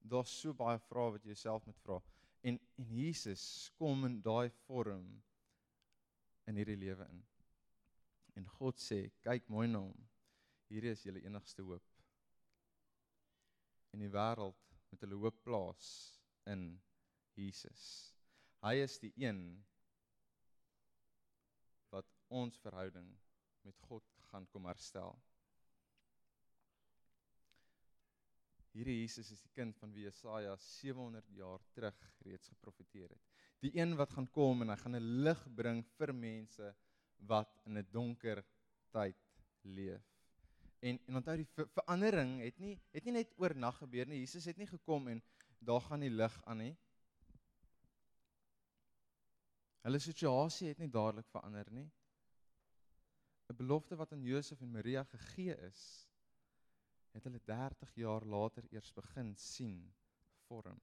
Daar's 0.00 0.32
so 0.32 0.56
baie 0.56 0.80
vrae 0.88 1.16
wat 1.16 1.26
jy 1.26 1.34
jouself 1.34 1.66
moet 1.68 1.82
vra. 1.84 2.00
En 2.40 2.56
en 2.80 2.94
Jesus 2.96 3.42
kom 3.76 4.06
in 4.08 4.22
daai 4.24 4.48
vorm 4.64 5.04
in 6.48 6.56
hierdie 6.56 6.78
lewe 6.80 7.04
in. 7.12 7.20
En 8.40 8.46
God 8.56 8.80
sê, 8.80 9.02
kyk 9.20 9.48
mooi 9.52 9.66
na 9.68 9.82
hom. 9.84 10.06
Hierdie 10.72 10.94
is 10.94 11.04
julle 11.04 11.20
enigste 11.26 11.66
hoop. 11.66 11.84
In 13.92 14.00
die 14.00 14.12
wêreld 14.14 14.56
moet 14.88 15.04
hulle 15.04 15.18
hoop 15.20 15.42
plaas 15.44 15.90
in 16.48 16.70
Jesus. 17.36 17.82
Hy 18.64 18.78
is 18.84 18.96
die 19.02 19.12
een 19.20 19.42
wat 21.90 22.06
ons 22.28 22.58
verhouding 22.62 23.08
met 23.66 23.76
God 23.88 24.04
gaan 24.30 24.46
kom 24.52 24.68
herstel. 24.70 25.16
Hierdie 28.70 29.00
Jesus 29.00 29.32
is 29.34 29.40
die 29.42 29.50
kind 29.54 29.74
van 29.80 29.90
wie 29.94 30.04
Jesaja 30.06 30.54
700 30.62 31.26
jaar 31.34 31.62
terug 31.74 31.96
reeds 32.22 32.52
geprofeteer 32.52 33.10
het. 33.10 33.24
Die 33.64 33.72
een 33.74 33.96
wat 33.98 34.14
gaan 34.14 34.28
kom 34.30 34.62
en 34.62 34.70
hy 34.70 34.76
gaan 34.78 34.96
'n 34.96 35.24
lig 35.26 35.42
bring 35.56 35.82
vir 35.98 36.12
mense 36.14 36.74
wat 37.26 37.58
in 37.66 37.78
'n 37.78 37.88
donker 37.90 38.44
tyd 38.94 39.18
leef. 39.62 40.06
En 40.80 41.00
en 41.06 41.16
onthou 41.16 41.36
die 41.36 41.48
ver 41.56 41.68
verandering 41.68 42.40
het 42.40 42.58
nie 42.58 42.78
het 42.92 43.04
nie 43.04 43.12
net 43.12 43.34
oornag 43.36 43.76
gebeur 43.82 44.06
nie. 44.06 44.20
Jesus 44.20 44.44
het 44.44 44.56
nie 44.56 44.70
gekom 44.70 45.08
en 45.08 45.22
daar 45.58 45.80
gaan 45.80 46.00
die 46.00 46.10
lig 46.10 46.40
aan 46.44 46.58
nie. 46.58 46.76
Hulle 49.84 49.98
situasie 49.98 50.68
het 50.68 50.78
nie 50.78 50.90
dadelik 50.92 51.28
verander 51.32 51.70
nie. 51.72 51.88
'n 53.50 53.56
Belofte 53.56 53.96
wat 53.96 54.12
aan 54.12 54.22
Josef 54.22 54.60
en 54.60 54.70
Maria 54.70 55.04
gegee 55.04 55.56
is, 55.66 55.80
het 57.12 57.24
hulle 57.24 57.40
30 57.44 57.94
jaar 57.94 58.24
later 58.24 58.66
eers 58.70 58.92
begin 58.94 59.34
sien 59.36 59.80
vorm. 60.46 60.80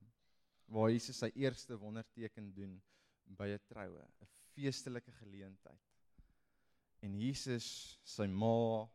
Waar 0.65 0.91
Jesus 0.91 1.21
sy 1.23 1.29
eerste 1.35 1.77
wonderteken 1.79 2.53
doen 2.53 2.81
by 3.23 3.47
'n 3.53 3.63
troue, 3.67 4.03
'n 4.03 4.27
feestelike 4.53 5.11
geleentheid. 5.11 5.81
En 6.99 7.19
Jesus, 7.19 7.99
sy 8.03 8.25
ma, 8.27 8.87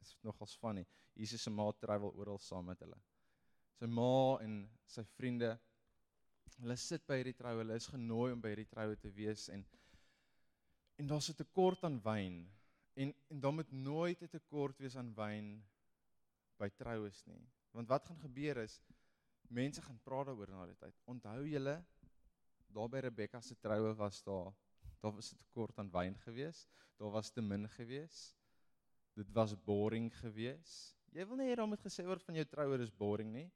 is 0.00 0.16
nogals 0.22 0.56
funny. 0.56 0.86
Jesus 1.14 1.42
se 1.42 1.50
ma 1.50 1.72
travel 1.72 2.12
oral 2.14 2.38
saam 2.38 2.64
met 2.64 2.80
hulle. 2.80 2.98
Sy 3.78 3.86
ma 3.86 4.38
en 4.40 4.70
sy 4.86 5.04
vriende 5.16 5.58
hulle 6.60 6.76
sit 6.80 7.06
by 7.08 7.18
hierdie 7.20 7.36
troue. 7.36 7.62
Hulle 7.62 7.78
is 7.78 7.88
genooi 7.92 8.30
om 8.34 8.42
by 8.42 8.52
hierdie 8.52 8.70
troue 8.70 8.96
te 9.00 9.12
wees 9.16 9.48
en 9.52 9.64
en 10.96 11.08
daar's 11.10 11.28
'n 11.30 11.36
tekort 11.36 11.84
aan 11.84 12.00
wyn. 12.02 12.36
En 12.94 13.14
en 13.30 13.40
daar 13.40 13.52
moet 13.52 13.72
nooit 13.72 14.22
'n 14.22 14.28
tekort 14.28 14.78
wees 14.78 14.96
aan 14.96 15.14
wyn 15.14 15.64
by 16.58 16.68
troues 16.68 17.24
nie. 17.26 17.44
Want 17.72 17.88
wat 17.88 18.06
gaan 18.06 18.20
gebeur 18.20 18.56
is 18.62 18.80
mense 19.48 19.82
gaan 19.82 20.00
praat 20.02 20.26
daaroor 20.26 20.50
na 20.50 20.66
die 20.66 20.80
tyd. 20.80 20.94
Onthou 21.04 21.44
julle 21.46 21.84
daar 22.66 22.88
by 22.88 22.98
Rebekka 22.98 23.40
se 23.40 23.54
troue 23.54 23.94
was 23.94 24.22
daar 24.22 24.52
daar 25.00 25.12
was 25.12 25.32
'n 25.32 25.36
tekort 25.36 25.78
aan 25.78 25.90
wyn 25.90 26.16
geweest. 26.18 26.68
Daar 26.96 27.10
was 27.10 27.30
te 27.30 27.42
min 27.42 27.68
geweest 27.68 28.36
dit 29.16 29.32
was 29.32 29.54
boring 29.64 30.10
geweest. 30.20 30.96
Jy 31.16 31.24
wil 31.24 31.38
nie 31.40 31.48
hê 31.48 31.56
daar 31.56 31.68
moet 31.68 31.80
gesê 31.80 32.04
word 32.04 32.24
van 32.26 32.36
jou 32.36 32.44
troue 32.50 32.76
is 32.84 32.92
boring 32.92 33.30
nie. 33.32 33.46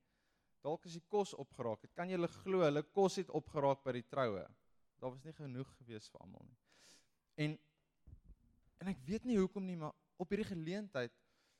Dalk 0.64 0.84
as 0.86 0.96
die 0.98 1.04
kos 1.08 1.32
opgeraak 1.34 1.86
het, 1.86 1.92
kan 1.96 2.10
jy 2.10 2.18
glo 2.42 2.64
hulle 2.64 2.82
kos 2.92 3.16
het 3.16 3.30
opgeraak 3.30 3.84
by 3.84 3.92
die 3.96 4.06
troue. 4.08 4.44
Daar 5.00 5.14
was 5.14 5.24
nie 5.24 5.32
genoeg 5.32 5.68
geweest 5.78 6.12
vir 6.12 6.20
almal 6.20 6.44
nie. 6.44 6.58
En 7.36 7.58
en 8.80 8.88
ek 8.88 9.00
weet 9.04 9.26
nie 9.28 9.36
hoekom 9.36 9.66
nie, 9.66 9.76
maar 9.76 9.92
op 10.16 10.30
hierdie 10.32 10.48
geleentheid 10.48 11.12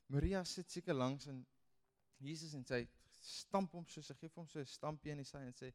Maria 0.09 0.41
sit 0.45 0.71
seker 0.73 0.97
langs 0.97 1.27
in 1.29 1.43
Jesus 2.21 2.55
en 2.57 2.65
sy 2.65 2.87
stamp 3.21 3.75
hom 3.77 3.85
so, 3.89 4.01
sy 4.01 4.17
gee 4.17 4.33
hom 4.35 4.49
so 4.49 4.61
'n 4.61 4.67
stampie 4.67 5.13
in 5.13 5.21
die 5.21 5.29
sy 5.29 5.43
en 5.45 5.53
sê 5.53 5.73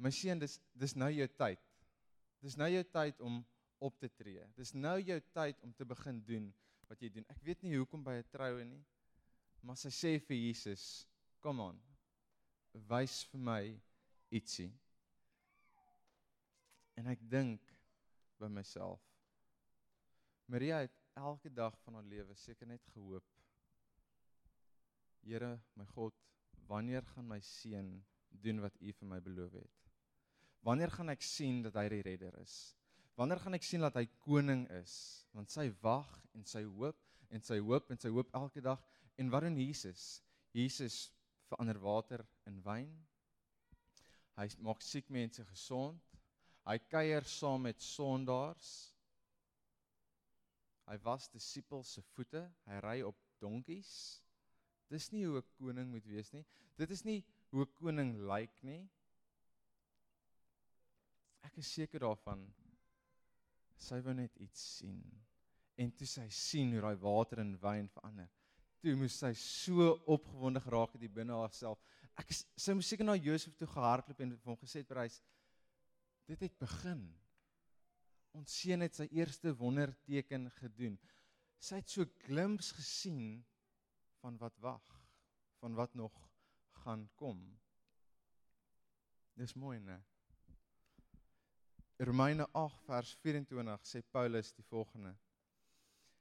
My 0.00 0.10
seun, 0.10 0.38
dis 0.40 0.56
dis 0.72 0.94
nou 0.96 1.10
jou 1.12 1.26
tyd. 1.36 1.60
Dis 2.40 2.56
nou 2.56 2.68
jou 2.72 2.84
tyd 2.84 3.20
om 3.20 3.42
op 3.84 3.98
te 4.00 4.08
tree. 4.08 4.46
Dis 4.56 4.72
nou 4.72 4.96
jou 5.00 5.18
tyd 5.34 5.60
om 5.66 5.72
te 5.76 5.84
begin 5.84 6.22
doen 6.24 6.46
wat 6.88 7.02
jy 7.02 7.10
doen. 7.12 7.26
Ek 7.28 7.42
weet 7.44 7.62
nie 7.62 7.76
hoekom 7.76 8.04
by 8.04 8.16
'n 8.18 8.28
troue 8.32 8.64
nie, 8.64 8.84
maar 9.62 9.76
sy 9.76 9.88
sê 9.88 10.18
vir 10.18 10.36
Jesus, 10.36 11.06
"Kom 11.40 11.60
aan. 11.60 11.80
Wys 12.72 13.24
vir 13.32 13.40
my 13.40 13.62
ietsie." 14.30 14.70
En 16.96 17.06
ek 17.06 17.22
dink 17.30 17.60
by 18.38 18.48
myself, 18.48 19.00
Maria 20.50 20.80
het 20.84 20.96
elke 21.14 21.50
dag 21.52 21.76
van 21.84 21.94
haar 21.94 22.08
lewe 22.08 22.34
seker 22.34 22.66
net 22.66 22.84
gehoop. 22.94 23.24
Here, 25.22 25.60
my 25.74 25.84
God, 25.94 26.14
wanneer 26.66 27.04
gaan 27.14 27.28
my 27.28 27.40
seun 27.40 27.92
doen 28.30 28.60
wat 28.60 28.76
U 28.80 28.92
vir 28.92 29.08
my 29.08 29.20
beloof 29.20 29.52
het? 29.58 29.76
Wanneer 30.66 30.92
gaan 30.92 31.12
ek 31.12 31.22
sien 31.24 31.62
dat 31.64 31.76
hy 31.80 31.86
die 31.92 32.02
redder 32.04 32.36
is? 32.42 32.56
Wanneer 33.18 33.40
gaan 33.42 33.56
ek 33.56 33.64
sien 33.66 33.84
dat 33.84 33.96
hy 33.98 34.06
koning 34.24 34.66
is? 34.80 34.94
Want 35.36 35.52
sy 35.52 35.68
wag 35.84 36.08
en 36.36 36.44
sy 36.48 36.62
hoop 36.66 36.98
en 37.30 37.44
sy 37.46 37.60
hoop 37.62 37.90
en 37.92 38.00
sy 38.00 38.10
hoop 38.12 38.30
elke 38.36 38.62
dag 38.64 38.82
en 39.20 39.32
wat 39.32 39.46
doen 39.46 39.58
Jesus? 39.60 40.20
Jesus 40.56 41.08
verander 41.50 41.80
water 41.82 42.24
in 42.48 42.60
wyn. 42.64 42.92
Hy 44.38 44.46
maak 44.64 44.80
siek 44.84 45.10
mense 45.12 45.44
gesond. 45.50 46.00
Hy 46.68 46.78
kuier 46.92 47.26
saam 47.26 47.66
met 47.66 47.82
sondaars. 47.82 48.70
Hy 50.88 50.96
was 51.04 51.28
disippels 51.32 51.96
se 51.96 52.04
voete. 52.14 52.44
Hy 52.66 52.80
ry 52.84 52.96
op 53.06 53.18
donkies. 53.42 53.92
Dis 54.90 55.10
nie 55.12 55.26
hoe 55.26 55.38
'n 55.38 55.50
koning 55.58 55.90
moet 55.90 56.06
wees 56.06 56.32
nie. 56.32 56.44
Dit 56.76 56.90
is 56.90 57.04
nie 57.04 57.22
hoe 57.50 57.66
'n 57.66 57.74
koning 57.74 58.16
lyk 58.32 58.62
nie. 58.62 58.88
Ek 61.42 61.58
is 61.58 61.72
seker 61.72 62.00
daarvan 62.00 62.42
sy 63.80 64.00
wou 64.04 64.14
net 64.14 64.36
iets 64.36 64.60
sien. 64.78 65.00
En 65.76 65.92
toe 65.96 66.06
sy 66.06 66.28
sien 66.28 66.72
hoe 66.72 66.82
daai 66.84 66.96
water 66.96 67.40
in 67.40 67.56
wyn 67.62 67.88
verander, 67.88 68.28
toe 68.80 68.94
moes 68.96 69.16
sy 69.20 69.32
so 69.36 69.92
opgewonde 70.10 70.62
geraak 70.64 70.96
het 70.96 71.14
binne 71.14 71.36
haarself. 71.36 71.80
Ek 72.20 72.32
sy 72.34 72.76
moes 72.76 72.88
seker 72.90 73.06
na 73.06 73.16
Josef 73.16 73.56
toe 73.58 73.68
gehardloop 73.68 74.20
en 74.24 74.36
hom 74.44 74.58
gesê 74.60 74.82
het 74.82 74.90
prys 74.90 75.20
dit 76.30 76.44
het 76.46 76.58
begin. 76.62 77.02
Ons 78.38 78.52
seun 78.60 78.84
het 78.84 78.94
sy 78.94 79.08
eerste 79.18 79.50
wonderteken 79.58 80.46
gedoen. 80.60 80.94
Sy 81.58 81.80
het 81.80 81.90
so 81.90 82.06
glimps 82.26 82.70
gesien 82.76 83.40
van 84.20 84.36
wat 84.38 84.54
wag, 84.62 84.84
van 85.58 85.74
wat 85.74 85.96
nog 85.98 86.14
gaan 86.84 87.08
kom. 87.18 87.40
Dis 89.40 89.56
mooi, 89.58 89.80
né? 89.82 89.98
Romeine 92.00 92.46
8 92.56 92.86
vers 92.86 93.10
24 93.24 93.82
sê 93.84 94.00
Paulus 94.14 94.54
die 94.56 94.64
volgende: 94.70 95.12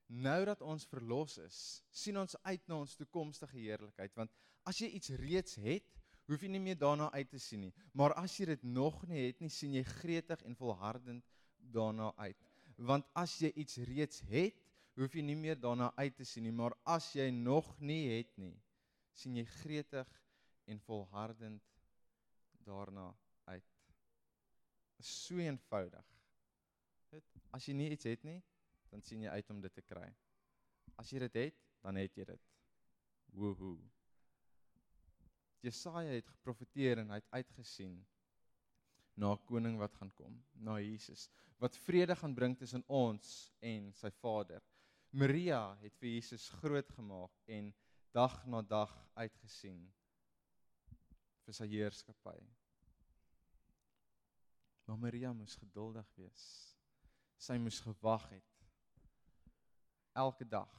Nou 0.09 0.39
dat 0.45 0.61
ons 0.65 0.87
verlos 0.89 1.37
is, 1.43 1.57
sien 1.93 2.17
ons 2.17 2.35
uit 2.41 2.63
na 2.67 2.79
ons 2.81 2.95
toekomstige 2.97 3.57
heerlikheid, 3.57 4.15
want 4.17 4.33
as 4.69 4.79
jy 4.81 4.89
iets 4.97 5.13
reeds 5.21 5.59
het, 5.61 5.85
hoef 6.29 6.41
jy 6.45 6.49
nie 6.53 6.61
meer 6.61 6.77
daarna 6.77 7.11
uit 7.13 7.29
te 7.29 7.41
sien 7.41 7.67
nie, 7.67 7.73
maar 7.93 8.15
as 8.17 8.33
jy 8.37 8.47
dit 8.51 8.63
nog 8.65 9.03
nie 9.09 9.27
het 9.27 9.41
nie, 9.41 9.51
sien 9.53 9.75
jy 9.77 9.83
gretig 9.85 10.41
en 10.45 10.57
volhardend 10.57 11.25
daarna 11.73 12.09
uit. 12.17 12.37
Want 12.77 13.05
as 13.17 13.35
jy 13.41 13.51
iets 13.59 13.77
reeds 13.89 14.23
het, 14.29 14.57
hoef 14.97 15.13
jy 15.15 15.23
nie 15.25 15.37
meer 15.37 15.57
daarna 15.59 15.91
uit 15.97 16.17
te 16.17 16.25
sien 16.27 16.45
nie, 16.47 16.55
maar 16.55 16.75
as 16.89 17.11
jy 17.15 17.29
nog 17.33 17.69
nie 17.79 18.03
het 18.17 18.31
nie, 18.41 18.55
sien 19.15 19.37
jy 19.37 19.45
gretig 19.61 20.09
en 20.69 20.81
volhardend 20.85 21.61
daarna 22.65 23.11
uit. 23.49 23.65
Is 24.99 25.11
so 25.25 25.39
eenvoudig. 25.41 26.05
Dit 27.13 27.25
as 27.55 27.65
jy 27.69 27.75
nie 27.77 27.89
iets 27.95 28.09
het 28.09 28.25
nie, 28.27 28.39
dan 28.89 29.01
sien 29.01 29.21
jy 29.23 29.29
uit 29.29 29.49
om 29.53 29.61
dit 29.61 29.73
te 29.73 29.81
kry. 29.85 30.07
As 30.99 31.11
jy 31.11 31.21
dit 31.27 31.39
het, 31.45 31.59
dan 31.83 31.99
het 31.99 32.15
jy 32.17 32.25
dit. 32.27 32.47
Woohoo. 33.37 33.79
Jesaja 35.63 36.15
het 36.15 36.27
geprofeteer 36.27 37.03
en 37.03 37.11
hy 37.11 37.19
het 37.19 37.31
uitgesien 37.35 37.99
na 39.19 39.33
'n 39.33 39.45
koning 39.45 39.77
wat 39.77 39.95
gaan 39.99 40.11
kom, 40.15 40.43
na 40.53 40.79
Jesus, 40.79 41.29
wat 41.59 41.77
vrede 41.77 42.15
gaan 42.15 42.35
bring 42.35 42.57
tussen 42.57 42.83
ons 42.87 43.51
en 43.59 43.93
sy 43.93 44.09
Vader. 44.09 44.63
Maria 45.11 45.75
het 45.81 45.95
vir 45.97 46.09
Jesus 46.09 46.49
groot 46.61 46.89
gemaak 46.91 47.31
en 47.47 47.73
dag 48.13 48.45
na 48.45 48.61
dag 48.61 48.93
uitgesien 49.15 49.81
vir 51.45 51.53
sy 51.53 51.67
heerskappy. 51.67 52.37
Maar 54.85 54.97
Maria 54.97 55.33
moes 55.33 55.55
geduldig 55.55 56.07
wees. 56.15 56.45
Sy 57.37 57.57
moes 57.57 57.79
gewag 57.81 58.29
het. 58.29 58.58
Elke 60.19 60.45
dag. 60.45 60.75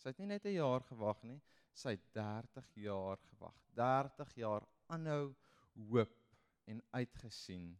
Sy 0.00 0.10
het 0.10 0.18
nie 0.18 0.30
net 0.32 0.46
'n 0.46 0.58
jaar 0.58 0.82
gewag 0.90 1.22
nie, 1.22 1.40
sy 1.72 1.94
het 1.94 2.04
30 2.12 2.68
jaar 2.74 3.18
gewag. 3.30 3.56
30 3.74 4.34
jaar 4.34 4.66
aanhou 4.86 5.34
hoop 5.90 6.16
en 6.66 6.82
uitgesien 6.90 7.78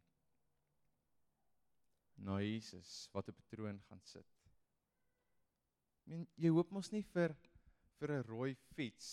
na 2.17 2.39
Jesus 2.41 3.09
wat 3.13 3.29
op 3.29 3.37
die 3.37 3.49
troon 3.55 3.79
gaan 3.89 4.01
sit. 4.03 4.27
Ek 6.01 6.11
meen 6.13 6.27
jy 6.35 6.51
hoop 6.53 6.71
mos 6.71 6.91
nie 6.93 7.03
vir 7.13 7.35
vir 7.99 8.13
'n 8.17 8.27
rooi 8.29 8.55
fiets 8.75 9.09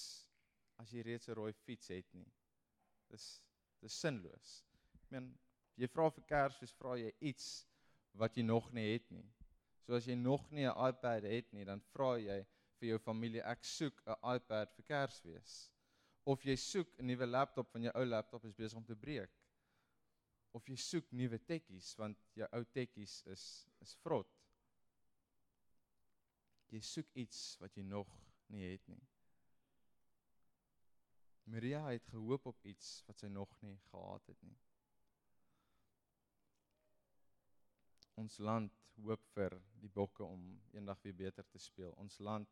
as 0.79 0.93
jy 0.93 1.03
reeds 1.03 1.29
'n 1.29 1.39
rooi 1.39 1.53
fiets 1.53 1.89
het 1.89 2.15
nie. 2.15 2.31
Dis 3.11 3.43
dis 3.81 4.01
sinloos. 4.01 4.65
Ek 4.95 5.11
meen 5.11 5.39
jy 5.77 5.89
vra 5.89 6.11
vir 6.11 6.25
Kersfees 6.25 6.73
vra 6.73 6.97
jy 6.97 7.13
iets 7.21 7.67
wat 8.15 8.37
jy 8.37 8.43
nog 8.43 8.73
nie 8.73 8.93
het 8.93 9.11
nie. 9.11 9.27
So 9.85 9.95
as 9.95 10.07
jy 10.09 10.15
nog 10.17 10.51
nie 10.51 10.65
'n 10.65 10.89
iPad 10.89 11.23
het 11.29 11.53
nie, 11.53 11.65
dan 11.65 11.81
vra 11.93 12.17
jy 12.17 12.41
vir 12.79 12.89
jou 12.89 12.99
familie 12.99 13.43
ek 13.43 13.65
soek 13.65 14.01
'n 14.07 14.37
iPad 14.37 14.73
vir 14.77 14.85
Kersfees. 14.85 15.71
Of 16.25 16.45
jy 16.45 16.57
soek 16.57 16.99
'n 16.99 17.07
nuwe 17.07 17.27
laptop 17.27 17.71
van 17.73 17.83
jou 17.83 17.93
ou 17.95 18.05
laptop 18.05 18.45
is 18.45 18.55
besig 18.55 18.79
om 18.79 18.85
te 18.85 18.97
breek. 18.97 19.31
Of 20.53 20.69
jy 20.69 20.77
soek 20.77 21.13
nuwe 21.13 21.39
tekkies 21.39 21.97
want 21.97 22.19
jou 22.35 22.49
ou 22.53 22.65
tekkies 22.65 23.23
is 23.27 23.67
is 23.81 23.95
vrot. 24.03 24.31
Jy 26.71 26.81
soek 26.81 27.11
iets 27.15 27.57
wat 27.61 27.77
jy 27.77 27.83
nog 27.83 28.09
nie 28.49 28.71
het 28.73 28.89
nie. 28.89 29.03
Maria 31.45 31.91
het 31.91 32.07
gehoop 32.09 32.47
op 32.47 32.65
iets 32.65 33.03
wat 33.07 33.21
sy 33.21 33.27
nog 33.27 33.61
nie 33.61 33.77
gehad 33.91 34.27
het 34.27 34.43
nie. 34.43 34.57
Ons 38.21 38.39
land 38.39 38.73
hoop 39.05 39.25
vir 39.35 39.57
die 39.83 39.91
bokke 39.91 40.25
om 40.25 40.45
eendag 40.73 41.01
weer 41.03 41.17
beter 41.25 41.47
te 41.51 41.59
speel. 41.59 41.95
Ons 41.99 42.19
land 42.19 42.51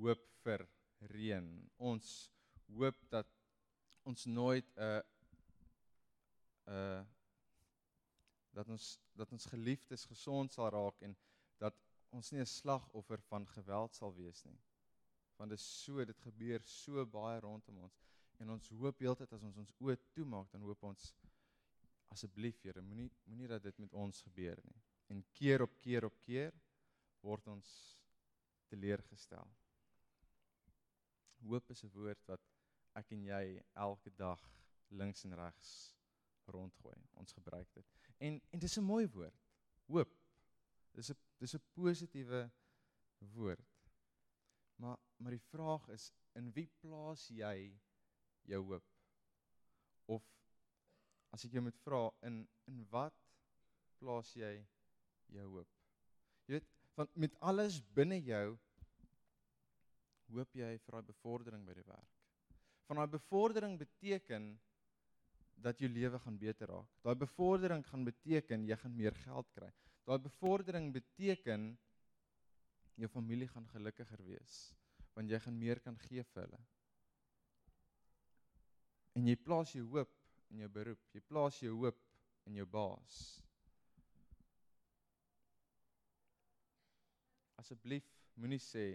hoop 0.00 0.22
vir 0.44 0.64
reën. 1.12 1.48
Ons 1.78 2.30
hoop 2.76 3.02
dat 3.12 3.28
ons 4.06 4.24
nooit 4.26 4.66
'n 4.76 4.82
uh, 4.88 5.02
'n 6.66 6.72
uh, 6.72 7.04
dat 8.56 8.68
ons 8.68 8.86
dat 9.12 9.32
ons 9.32 9.46
geliefdes 9.52 10.06
gesond 10.08 10.52
sal 10.52 10.70
raak 10.70 11.02
en 11.02 11.16
dat 11.60 11.76
ons 12.10 12.30
nie 12.32 12.40
'n 12.40 12.46
slagoffer 12.46 13.20
van 13.28 13.46
geweld 13.46 13.94
sal 13.94 14.14
wees 14.14 14.44
nie. 14.44 14.60
Want 15.36 15.50
dit 15.50 15.58
is 15.58 15.84
so, 15.84 16.04
dit 16.04 16.20
gebeur 16.20 16.62
so 16.64 17.06
baie 17.06 17.40
rondom 17.40 17.78
ons 17.78 18.00
en 18.38 18.50
ons 18.50 18.68
hoop 18.68 18.98
heeltyd 18.98 19.32
as 19.32 19.42
ons 19.42 19.56
ons 19.56 19.74
oë 19.80 19.96
toemaak, 20.12 20.50
dan 20.52 20.60
hoop 20.60 20.82
ons 20.82 21.12
asseblief 22.08 22.62
Here, 22.62 22.82
moenie 22.82 23.10
moenie 23.24 23.48
dat 23.48 23.62
dit 23.62 23.78
met 23.78 23.92
ons 23.92 24.22
gebeur 24.22 24.60
nie. 24.64 24.85
En 25.06 25.24
keer 25.32 25.62
op 25.62 25.78
keer 25.80 26.04
op 26.04 26.18
keer 26.24 26.54
word 27.20 27.46
ons 27.46 27.68
teleurgestel. 28.70 29.48
Hoop 31.46 31.70
is 31.70 31.84
'n 31.84 31.92
woord 31.94 32.22
wat 32.26 32.42
ek 32.94 33.12
en 33.12 33.24
jy 33.24 33.62
elke 33.74 34.10
dag 34.10 34.42
links 34.88 35.24
en 35.24 35.34
regs 35.34 35.72
rondgooi. 36.46 36.96
Ons 37.14 37.32
gebruik 37.32 37.72
dit. 37.74 37.86
En 38.18 38.40
en 38.52 38.58
dis 38.58 38.78
'n 38.78 38.84
mooi 38.84 39.06
woord. 39.08 39.40
Hoop. 39.86 40.12
Dis 40.92 41.10
'n 41.10 41.16
dis 41.38 41.54
'n 41.54 41.62
positiewe 41.74 42.50
woord. 43.18 43.74
Maar 44.76 44.98
maar 45.16 45.30
die 45.30 45.48
vraag 45.50 45.88
is 45.88 46.12
in 46.32 46.52
wie 46.52 46.68
plaas 46.80 47.28
jy 47.28 47.80
jou 48.42 48.64
hoop? 48.64 48.84
Of 50.04 50.22
as 51.30 51.44
ek 51.44 51.52
jou 51.52 51.62
moet 51.62 51.78
vra 51.84 52.10
in 52.22 52.48
in 52.64 52.86
wat 52.90 53.14
plaas 53.98 54.34
jy 54.34 54.66
jou 55.34 55.46
hoop? 55.56 55.68
Jy 56.46 56.58
weet, 56.58 56.68
want 56.96 57.16
met 57.16 57.34
alles 57.40 57.80
binne 57.96 58.18
jou 58.24 58.58
hoop 60.34 60.54
jy 60.58 60.70
vir 60.82 60.96
daai 60.96 61.10
bevordering 61.10 61.66
by 61.66 61.74
die 61.76 61.86
werk. 61.86 62.12
Van 62.86 63.00
daai 63.00 63.10
bevordering 63.10 63.76
beteken 63.78 64.54
dat 65.56 65.80
jou 65.80 65.88
lewe 65.90 66.18
gaan 66.22 66.38
beter 66.38 66.70
raak. 66.70 66.88
Daai 67.02 67.16
bevordering 67.18 67.84
gaan 67.86 68.04
beteken 68.06 68.66
jy 68.68 68.76
gaan 68.80 68.96
meer 68.96 69.14
geld 69.24 69.50
kry. 69.56 69.70
Daai 70.06 70.18
bevordering 70.22 70.92
beteken 70.94 71.72
jou 72.96 73.08
familie 73.12 73.48
gaan 73.52 73.68
gelukkiger 73.74 74.22
wees 74.24 74.66
want 75.16 75.32
jy 75.32 75.38
gaan 75.40 75.56
meer 75.56 75.80
kan 75.80 75.96
gee 76.04 76.20
vir 76.28 76.42
hulle. 76.42 76.58
En 79.16 79.24
jy 79.24 79.36
plaas 79.40 79.72
jou 79.72 79.86
hoop 79.94 80.10
in 80.52 80.60
jou 80.60 80.68
beroep. 80.74 81.00
Jy 81.16 81.22
plaas 81.24 81.56
jou 81.62 81.72
hoop 81.72 82.02
in 82.50 82.58
jou 82.60 82.66
baas. 82.68 83.22
Asseblief 87.60 88.08
moenie 88.36 88.60
sê 88.60 88.86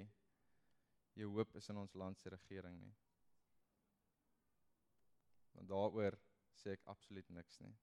jou 1.18 1.30
hoop 1.36 1.56
is 1.60 1.70
in 1.70 1.80
ons 1.82 1.96
land 2.02 2.20
se 2.20 2.30
regering 2.30 2.78
nie. 2.82 2.94
Want 5.56 5.70
daaroor 5.72 6.18
sê 6.62 6.76
ek 6.76 6.86
absoluut 6.94 7.30
niks 7.34 7.58
nie. 7.66 7.74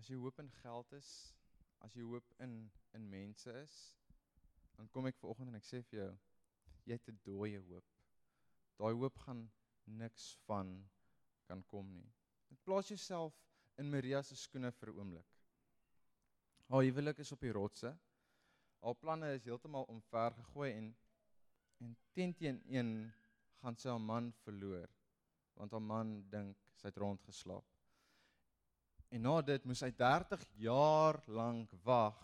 As 0.00 0.08
jy 0.08 0.16
hoop 0.22 0.38
in 0.38 0.50
geld 0.62 0.92
is, 0.94 1.10
as 1.84 1.94
jy 1.98 2.04
hoop 2.06 2.32
in 2.40 2.56
in 2.96 3.08
mense 3.12 3.52
is, 3.60 3.76
dan 4.76 4.88
kom 4.94 5.08
ek 5.08 5.18
vanoggend 5.20 5.52
en 5.52 5.58
ek 5.60 5.68
sê 5.68 5.82
vir 5.90 5.98
jou, 6.00 6.10
jy 6.88 6.98
het 6.98 7.08
'n 7.12 7.20
dooie 7.28 7.60
hoop. 7.68 7.88
Daai 8.78 8.94
hoop 8.94 9.18
gaan 9.24 9.48
niks 9.86 10.34
van 10.46 10.76
kan 11.46 11.62
kom 11.70 11.88
nie. 11.94 12.08
Ek 12.50 12.62
plaas 12.66 12.90
jouself 12.90 13.34
in 13.78 13.90
Maria 13.90 14.22
se 14.22 14.36
skoene 14.36 14.72
vir 14.72 14.90
'n 14.92 14.98
oomblik. 14.98 15.26
Haar 16.68 16.82
huwelik 16.82 17.18
is 17.18 17.32
op 17.32 17.40
die 17.40 17.52
rotse. 17.52 17.96
Haar 18.82 18.94
planne 18.94 19.34
is 19.34 19.44
heeltemal 19.44 19.84
omver 19.84 20.34
gegooi 20.34 20.72
en 20.72 20.96
en 21.78 21.96
teen 22.12 22.34
teen 22.34 22.62
een 22.72 23.12
gaan 23.60 23.76
sy 23.76 23.88
haar 23.88 24.00
man 24.00 24.32
verloor 24.44 24.88
want 25.56 25.72
haar 25.72 25.82
man 25.82 26.12
dink 26.30 26.56
sy 26.76 26.88
het 26.88 26.96
rondgeslaap. 27.00 27.64
En 29.08 29.22
na 29.22 29.40
dit 29.42 29.64
moes 29.64 29.80
hy 29.80 29.90
30 29.96 30.42
jaar 30.60 31.20
lank 31.26 31.72
wag 31.84 32.18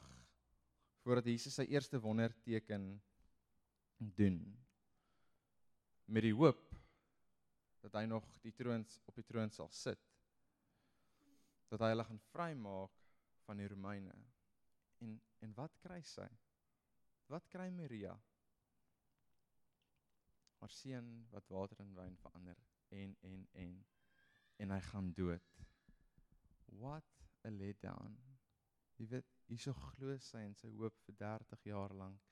voordat 1.03 1.31
Jesus 1.31 1.55
sy 1.55 1.66
eerste 1.70 2.01
wonderteken 2.01 3.03
doen. 3.96 4.38
Met 6.07 6.27
die 6.27 6.35
hoop 6.35 6.61
dat 7.83 7.99
hy 7.99 8.05
nog 8.07 8.27
die 8.42 8.55
troon 8.55 8.85
op 9.11 9.18
die 9.18 9.27
troon 9.27 9.51
sal 9.51 9.71
sit. 9.75 10.01
dat 11.73 11.81
hy 11.81 11.88
hulle 11.88 12.05
gaan 12.05 12.18
vrymaak 12.29 12.99
van 13.47 13.57
die 13.57 13.68
Romeine. 13.73 14.12
En 15.01 15.14
en 15.40 15.55
wat 15.57 15.79
kry 15.81 16.03
sy? 16.05 16.27
Wat 17.33 17.47
kry 17.49 17.71
Maria? 17.73 18.12
Haar 20.61 20.75
seun 20.77 21.09
wat 21.33 21.49
water 21.49 21.81
in 21.81 21.95
wyn 21.97 22.18
verander 22.21 22.61
en 22.99 23.16
en 23.31 23.49
en 23.64 23.81
en 24.57 24.75
hy 24.77 24.81
gaan 24.90 25.09
dood. 25.16 25.49
What 26.83 27.09
a 27.45 27.51
letdown. 27.51 28.21
Jy 29.01 29.09
weet, 29.11 29.33
hierso 29.49 29.73
glo 29.73 30.18
sy 30.21 30.45
en 30.47 30.55
sy 30.55 30.68
hoop 30.77 31.01
vir 31.07 31.16
30 31.25 31.64
jaar 31.73 31.95
lank. 31.97 32.29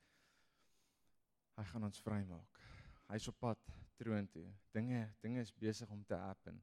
Hy 1.56 1.64
gaan 1.72 1.88
ons 1.88 2.02
vrymaak. 2.04 2.60
Hy's 3.08 3.26
op 3.32 3.40
pad 3.40 3.72
troon 4.00 4.28
toe. 4.32 4.48
Dinge 4.72 5.00
dinge 5.20 5.40
is 5.44 5.52
besig 5.52 5.90
om 5.92 6.04
te 6.04 6.14
happen. 6.14 6.62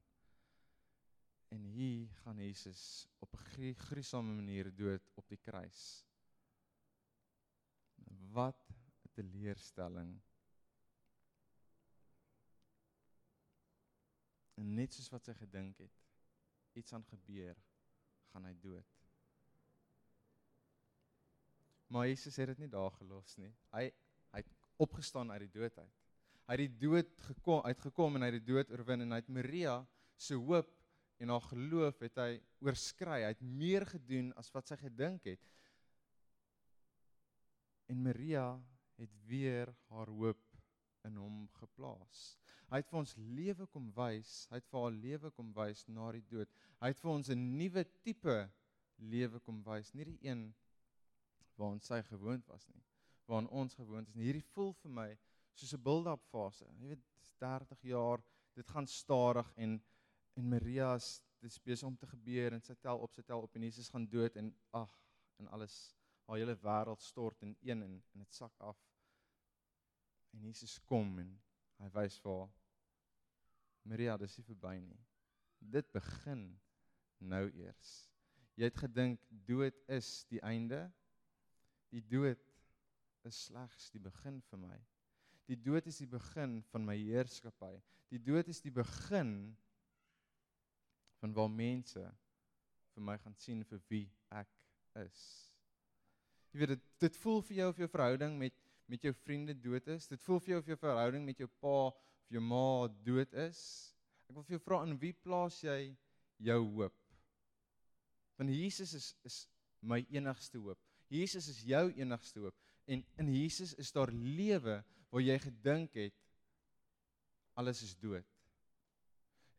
En 1.48 1.64
hier 1.64 2.08
gaan 2.22 2.36
Jesus 2.42 3.06
op 3.18 3.34
'n 3.34 3.74
gruisame 3.74 4.34
manier 4.34 4.74
dood 4.74 5.10
op 5.14 5.28
die 5.28 5.38
kruis. 5.38 6.04
Wat 8.32 8.68
'n 8.70 9.12
teleurstelling. 9.12 10.20
En 14.54 14.74
net 14.74 14.92
soos 14.92 15.08
wat 15.08 15.24
sy 15.24 15.34
gedink 15.34 15.78
het, 15.78 15.98
iets 16.72 16.92
aan 16.92 17.04
gebeur, 17.04 17.56
gaan 18.32 18.44
hy 18.44 18.54
dood. 18.60 18.96
Maar 21.86 22.08
Jesus 22.08 22.36
het 22.36 22.46
dit 22.46 22.58
nie 22.58 22.68
daar 22.68 22.90
gelos 22.90 23.36
nie. 23.36 23.54
Hy 23.70 23.92
hy 24.30 24.42
het 24.42 24.50
opgestaan 24.76 25.30
uit 25.32 25.40
die 25.40 25.60
dood 25.60 25.78
uit. 25.78 26.07
Hy 26.48 26.56
het 26.56 26.64
die 26.64 26.88
dood 26.88 27.10
gekom 27.26 27.66
uitgekom 27.68 28.16
en 28.16 28.24
hy 28.24 28.30
het 28.30 28.38
die 28.40 28.54
dood 28.54 28.70
oorwin 28.72 29.04
en 29.04 29.12
hy 29.12 29.20
het 29.20 29.28
Maria 29.28 29.74
se 30.16 30.36
hoop 30.36 30.70
en 31.20 31.32
haar 31.34 31.44
geloof 31.50 32.00
het 32.00 32.16
hy 32.22 32.30
oorskry. 32.64 33.20
Hy 33.26 33.32
het 33.34 33.42
meer 33.44 33.84
gedoen 33.90 34.30
as 34.40 34.48
wat 34.54 34.70
sy 34.70 34.78
gedink 34.80 35.28
het. 35.28 35.42
En 37.92 38.00
Maria 38.04 38.46
het 38.96 39.12
weer 39.28 39.74
haar 39.92 40.08
hoop 40.08 40.40
in 41.04 41.20
hom 41.20 41.44
geplaas. 41.60 42.38
Hy 42.72 42.80
het 42.80 42.88
vir 42.88 43.00
ons 43.00 43.14
lewe 43.36 43.68
kom 43.72 43.92
wys. 43.96 44.32
Hy 44.48 44.60
het 44.60 44.72
vir 44.72 44.82
haar 44.82 44.96
lewe 44.96 45.30
kom 45.36 45.52
wys 45.56 45.84
na 45.88 46.08
die 46.16 46.24
dood. 46.32 46.50
Hy 46.80 46.92
het 46.92 47.04
vir 47.04 47.12
ons 47.12 47.30
'n 47.30 47.44
nuwe 47.60 47.84
tipe 48.04 48.38
lewe 48.98 49.40
kom 49.44 49.62
wys, 49.66 49.92
nie 49.94 50.04
die 50.04 50.18
een 50.26 50.48
waaraan 51.58 51.80
sy 51.80 52.00
gewoond 52.02 52.46
was 52.46 52.66
nie, 52.68 52.82
waaraan 53.26 53.48
ons 53.48 53.74
gewoond 53.74 54.08
is 54.08 54.14
nie. 54.14 54.28
Hierdie 54.28 54.46
voel 54.54 54.72
vir 54.82 54.90
my 54.90 55.08
soos 55.58 55.74
'n 55.74 55.82
build-up 55.82 56.24
fase. 56.32 56.66
Jy 56.78 56.94
weet 56.94 57.04
30 57.38 57.82
jaar, 57.82 58.22
dit 58.54 58.70
gaan 58.70 58.86
stadig 58.86 59.52
en 59.56 59.80
en 60.38 60.48
Maria 60.48 60.94
is 60.94 61.22
dis 61.42 61.58
besig 61.58 61.86
om 61.88 61.96
te 61.96 62.06
gebeur 62.06 62.54
en 62.54 62.62
sy 62.62 62.74
tel 62.78 63.00
op 63.02 63.14
sy 63.14 63.22
tel 63.26 63.42
op 63.42 63.56
en 63.56 63.64
Jesus 63.66 63.88
gaan 63.90 64.06
dood 64.06 64.36
en 64.38 64.52
ag 64.78 64.92
en 65.42 65.48
alles 65.48 65.96
haar 66.28 66.38
hele 66.38 66.54
wêreld 66.62 67.02
stort 67.02 67.42
in 67.42 67.56
een 67.60 67.82
en 67.82 67.96
en 68.12 68.22
dit 68.22 68.34
sak 68.34 68.54
af. 68.60 68.78
En 70.30 70.44
Jesus 70.46 70.78
kom 70.78 71.18
en 71.18 71.32
hy 71.82 71.90
wys 71.94 72.18
vir 72.22 72.38
haar 72.38 72.54
Maria, 73.88 74.16
dis 74.20 74.36
nie 74.36 74.44
verby 74.44 74.74
nie. 74.84 75.00
Dit 75.58 75.90
begin 75.94 76.42
nou 77.18 77.46
eers. 77.48 77.92
Jy 78.58 78.68
het 78.68 78.80
gedink 78.82 79.22
dood 79.48 79.78
is 79.88 80.26
die 80.28 80.42
einde. 80.44 80.82
Die 81.94 82.02
dood 82.04 82.42
is 83.24 83.38
slegs 83.46 83.88
die 83.94 84.02
begin 84.02 84.42
vir 84.50 84.60
my. 84.60 84.78
Die 85.48 85.56
dood 85.56 85.86
is 85.88 86.00
die 86.02 86.10
begin 86.10 86.58
van 86.72 86.84
my 86.84 86.96
heerskappy. 87.00 87.72
Die 88.12 88.20
dood 88.20 88.48
is 88.52 88.60
die 88.60 88.72
begin 88.72 89.32
van 91.22 91.34
waar 91.36 91.50
mense 91.50 92.02
vir 92.94 93.04
my 93.04 93.16
gaan 93.22 93.36
sien 93.40 93.64
vir 93.68 93.80
wie 93.88 94.04
ek 94.36 94.50
is. 95.00 95.22
Jy 96.52 96.60
weet 96.62 96.74
dit 96.74 96.84
dit 97.04 97.18
voel 97.22 97.40
vir 97.48 97.60
jou 97.62 97.68
of 97.72 97.80
jou 97.80 97.88
verhouding 97.94 98.36
met 98.40 98.64
met 98.88 99.02
jou 99.04 99.12
vriende 99.12 99.52
dood 99.52 99.88
is. 99.92 100.06
Dit 100.08 100.22
voel 100.24 100.38
vir 100.40 100.54
jou 100.54 100.60
of 100.62 100.68
jou 100.70 100.78
verhouding 100.80 101.24
met 101.28 101.40
jou 101.42 101.48
pa 101.60 101.74
of 101.92 102.30
jou 102.32 102.40
ma 102.40 102.88
dood 103.04 103.34
is. 103.44 103.58
Ek 104.28 104.36
wil 104.36 104.46
vir 104.46 104.56
jou 104.56 104.62
vra 104.64 104.82
in 104.86 104.96
wie 105.00 105.12
plaas 105.12 105.58
jy 105.64 105.78
jou 106.44 106.60
hoop? 106.78 106.96
Want 108.40 108.52
Jesus 108.52 108.94
is 108.96 109.10
is 109.28 109.42
my 109.80 110.00
enigste 110.12 110.60
hoop. 110.60 110.80
Jesus 111.08 111.48
is 111.48 111.60
jou 111.64 111.86
enigste 111.96 112.40
hoop 112.40 112.56
en 112.88 113.04
in 113.20 113.28
Jesus 113.34 113.74
is 113.78 113.92
daar 113.92 114.10
lewe 114.12 114.80
waar 115.12 115.24
jy 115.24 115.36
gedink 115.42 115.94
het 115.98 116.16
alles 117.58 117.82
is 117.84 117.94
dood. 117.98 118.26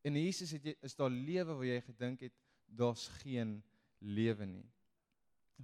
In 0.08 0.16
Jesus 0.18 0.54
het 0.56 0.66
jy 0.66 0.76
is 0.86 0.96
daar 0.98 1.12
lewe 1.12 1.54
waar 1.54 1.68
jy 1.68 1.80
gedink 1.86 2.26
het 2.28 2.36
daar's 2.66 3.08
geen 3.22 3.58
lewe 4.00 4.46
nie. 4.48 4.68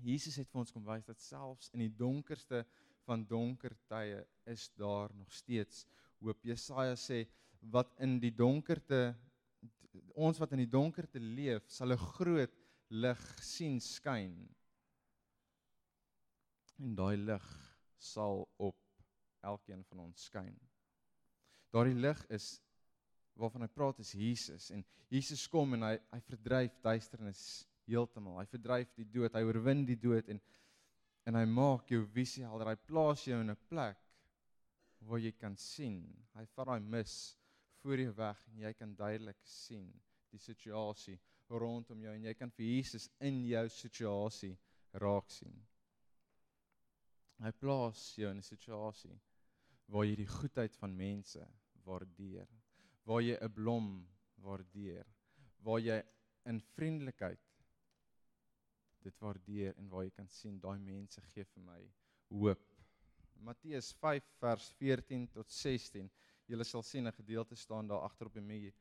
Jesus 0.03 0.35
het 0.41 0.49
vir 0.51 0.61
ons 0.61 0.73
kom 0.75 0.83
wys 0.85 1.05
dat 1.07 1.21
selfs 1.23 1.71
in 1.73 1.85
die 1.85 1.93
donkerste 1.95 2.65
van 3.05 3.23
donker 3.29 3.75
tye 3.87 4.25
is 4.51 4.67
daar 4.75 5.13
nog 5.15 5.31
steeds 5.33 5.85
hoop. 6.19 6.41
Jesaja 6.43 6.97
sê 6.99 7.23
wat 7.71 7.93
in 8.03 8.19
die 8.21 8.33
donkerte 8.35 9.13
ons 10.15 10.39
wat 10.41 10.51
in 10.55 10.63
die 10.65 10.71
donkerte 10.71 11.19
leef, 11.19 11.63
sal 11.71 11.93
'n 11.93 12.05
groot 12.17 12.51
lig 12.89 13.21
sien 13.43 13.79
skyn. 13.79 14.35
En 16.83 16.95
daai 16.95 17.17
lig 17.17 17.45
sal 17.97 18.43
op 18.57 18.77
elkeen 19.45 19.83
van 19.89 19.99
ons 20.07 20.25
skyn. 20.29 20.55
Daardie 21.71 21.95
lig 21.95 22.19
is 22.33 22.55
waarvan 23.35 23.65
hy 23.65 23.71
praat 23.71 23.99
is 23.99 24.13
Jesus 24.15 24.69
en 24.71 24.83
Jesus 25.11 25.45
kom 25.51 25.75
en 25.75 25.85
hy 25.85 25.95
hy 26.11 26.19
verdryf 26.27 26.75
duisternis 26.83 27.43
heeltemal. 27.85 28.39
Hy 28.41 28.47
verdryf 28.49 28.93
die 28.97 29.07
dood, 29.11 29.35
hy 29.35 29.43
oorwin 29.45 29.85
die 29.87 29.99
dood 29.99 30.31
en 30.31 30.41
en 31.25 31.33
hy 31.39 31.45
maak 31.49 31.89
jou 31.89 32.03
visie 32.13 32.43
helder. 32.45 32.69
Hy 32.69 32.85
plaas 32.85 33.23
jou 33.25 33.39
in 33.41 33.49
'n 33.49 33.61
plek 33.69 34.01
waar 35.09 35.19
jy 35.19 35.31
kan 35.31 35.55
sien. 35.57 36.03
Hy 36.35 36.45
vat 36.45 36.67
daai 36.67 36.79
mis 36.79 37.37
voor 37.81 37.97
jou 37.97 38.11
weg 38.17 38.43
en 38.51 38.59
jy 38.59 38.73
kan 38.73 38.95
duidelik 38.95 39.41
sien 39.43 39.87
die 40.31 40.39
situasie 40.39 41.19
rondom 41.49 42.01
jou 42.01 42.13
en 42.13 42.23
jy 42.23 42.33
kan 42.33 42.51
vir 42.51 42.65
Jesus 42.65 43.09
in 43.19 43.43
jou 43.45 43.69
situasie 43.69 44.57
raak 44.93 45.29
sien. 45.29 45.55
Hy 47.43 47.51
plaas 47.51 48.15
jou 48.15 48.29
in 48.31 48.37
'n 48.37 48.41
situasie 48.41 49.19
waar 49.87 50.05
jy 50.05 50.15
die 50.15 50.27
goedheid 50.27 50.75
van 50.75 50.95
mense 50.95 51.47
waardeer 51.85 52.47
waar 53.05 53.21
jy 53.21 53.37
'n 53.37 53.53
blom 53.53 53.89
waardeer, 54.41 55.05
waar 55.61 55.79
jy 55.79 56.03
in 56.45 56.59
vriendelikheid 56.75 57.41
dit 59.05 59.19
waardeer 59.21 59.75
en 59.77 59.89
waar 59.89 60.03
jy 60.03 60.11
kan 60.11 60.27
sien 60.27 60.59
daai 60.59 60.79
mense 60.79 61.21
gee 61.33 61.45
vir 61.45 61.63
my 61.63 61.81
hoop. 62.29 62.63
Matteus 63.35 63.91
5 64.01 64.23
vers 64.39 64.71
14 64.79 65.27
tot 65.27 65.51
16. 65.51 66.09
Julle 66.47 66.63
sal 66.63 66.83
sien 66.83 67.07
'n 67.07 67.13
gedeelte 67.13 67.55
staan 67.55 67.87
daar 67.87 68.01
agter 68.01 68.27
op 68.27 68.33
die 68.33 68.41
muur. 68.41 68.73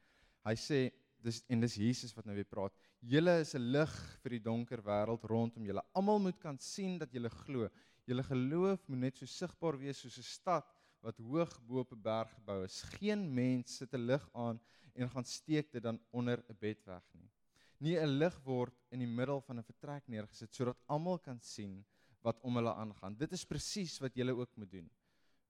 Hy 0.44 0.54
sê 0.54 0.90
dis 1.18 1.42
en 1.48 1.60
dis 1.60 1.74
Jesus 1.74 2.14
wat 2.16 2.24
nou 2.24 2.34
weer 2.34 2.48
praat. 2.48 2.72
Julle 3.00 3.40
is 3.40 3.54
'n 3.54 3.72
lig 3.72 3.94
vir 4.22 4.30
die 4.30 4.40
donker 4.40 4.82
wêreld 4.82 5.24
rondom 5.24 5.64
julle. 5.64 5.82
Almal 5.94 6.18
moet 6.18 6.38
kan 6.38 6.58
sien 6.58 6.98
dat 6.98 7.12
julle 7.12 7.28
glo. 7.28 7.68
Julle 8.04 8.22
geloof 8.22 8.88
moet 8.88 8.98
net 8.98 9.16
so 9.16 9.26
sigbaar 9.26 9.78
wees 9.80 10.00
soos 10.00 10.18
'n 10.18 10.22
stad 10.22 10.66
wat 11.00 11.18
hoog 11.18 11.52
bo 11.66 11.80
op 11.80 11.92
'n 11.92 12.02
berg 12.02 12.30
gebou 12.34 12.64
is. 12.64 12.82
Geen 12.96 13.22
mens 13.34 13.76
sit 13.76 13.94
'n 13.94 14.06
lig 14.06 14.28
aan 14.32 14.60
en 14.94 15.10
gaan 15.10 15.24
steek 15.24 15.72
dit 15.72 15.82
dan 15.82 16.00
onder 16.10 16.44
'n 16.48 16.56
bed 16.58 16.84
weg 16.84 17.04
nie. 17.12 17.30
Nie 17.78 17.98
'n 17.98 18.18
lig 18.18 18.36
word 18.44 18.74
in 18.90 18.98
die 18.98 19.14
middel 19.18 19.40
van 19.40 19.58
'n 19.58 19.62
vertrek 19.62 20.06
neergesit 20.08 20.54
sodat 20.54 20.78
almal 20.86 21.18
kan 21.18 21.40
sien 21.40 21.84
wat 22.22 22.40
om 22.40 22.56
hulle 22.56 22.74
aangaan. 22.74 23.16
Dit 23.16 23.32
is 23.32 23.44
presies 23.44 23.98
wat 23.98 24.14
jy 24.16 24.30
ook 24.30 24.56
moet 24.56 24.70
doen. 24.70 24.90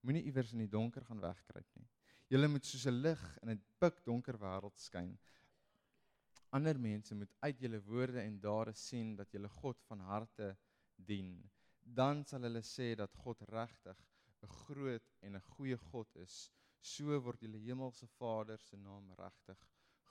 Moenie 0.00 0.24
iewers 0.24 0.52
in 0.52 0.58
die 0.58 0.68
donker 0.68 1.04
gaan 1.04 1.20
wegkruip 1.20 1.68
nie. 1.74 1.88
Jy 2.28 2.46
moet 2.46 2.66
soos 2.66 2.86
'n 2.86 3.00
lig 3.02 3.38
in 3.42 3.50
'n 3.50 3.62
pikdonker 3.78 4.38
wêreld 4.38 4.78
skyn. 4.78 5.18
Ander 6.50 6.78
mense 6.78 7.14
moet 7.14 7.32
uit 7.40 7.60
julle 7.60 7.80
woorde 7.82 8.20
en 8.20 8.40
dade 8.40 8.72
sien 8.72 9.16
dat 9.16 9.30
julle 9.32 9.48
God 9.48 9.82
van 9.88 10.00
harte 10.00 10.56
dien. 10.96 11.50
Dan 11.94 12.24
sal 12.26 12.42
hulle 12.46 12.62
sê 12.66 12.94
dat 12.98 13.14
God 13.22 13.42
regtig 13.54 13.98
'n 14.42 14.52
groot 14.64 15.08
en 15.22 15.36
'n 15.36 15.46
goeie 15.54 15.76
God 15.90 16.16
is, 16.16 16.50
so 16.80 17.18
word 17.26 17.40
julle 17.40 17.58
hemelse 17.58 18.06
Vader 18.18 18.58
se 18.58 18.76
naam 18.76 19.12
regtig 19.18 19.60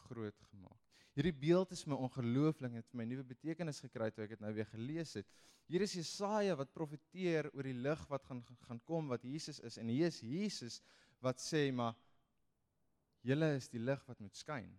groot 0.07 0.39
gemaak. 0.49 0.79
Hierdie 1.13 1.35
beeld 1.45 1.71
is 1.71 1.85
my 1.85 1.95
ongelooflik 1.95 2.73
het 2.73 2.87
vir 2.89 2.97
my 2.97 3.05
nuwe 3.05 3.23
betekenis 3.23 3.81
gekry 3.83 4.09
toe 4.11 4.23
ek 4.23 4.33
dit 4.33 4.41
nou 4.41 4.53
weer 4.53 4.69
gelees 4.71 5.13
het. 5.13 5.27
Hier 5.69 5.81
is 5.81 5.93
Jesaja 5.93 6.55
wat 6.55 6.73
profeteer 6.73 7.49
oor 7.53 7.63
die 7.63 7.77
lig 7.77 8.07
wat 8.09 8.25
gaan 8.25 8.41
gaan 8.67 8.81
kom 8.89 9.07
wat 9.07 9.23
Jesus 9.23 9.59
is 9.59 9.77
en 9.77 9.87
hier 9.87 10.07
is 10.07 10.21
Jesus 10.21 10.81
wat 11.21 11.39
sê 11.39 11.71
maar 11.71 11.95
julle 13.21 13.53
is 13.55 13.69
die 13.69 13.79
lig 13.79 14.01
wat 14.07 14.19
moet 14.19 14.35
skyn. 14.35 14.71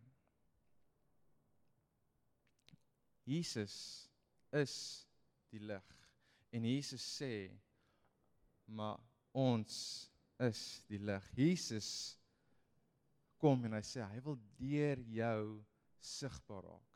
Jesus 3.25 3.77
is 4.53 4.75
die 5.55 5.63
lig 5.63 6.04
en 6.55 6.67
Jesus 6.69 7.03
sê 7.19 7.51
maar 8.71 9.01
ons 9.35 9.75
is 10.45 10.61
die 10.89 11.01
lig. 11.03 11.27
Jesus 11.37 11.89
kom 13.43 13.67
en 13.67 13.77
hy 13.77 13.83
sê 13.85 14.05
hy 14.07 14.21
wil 14.25 14.39
deur 14.59 15.03
jou 15.17 15.43
sigbaar 16.05 16.65
raak. 16.69 16.91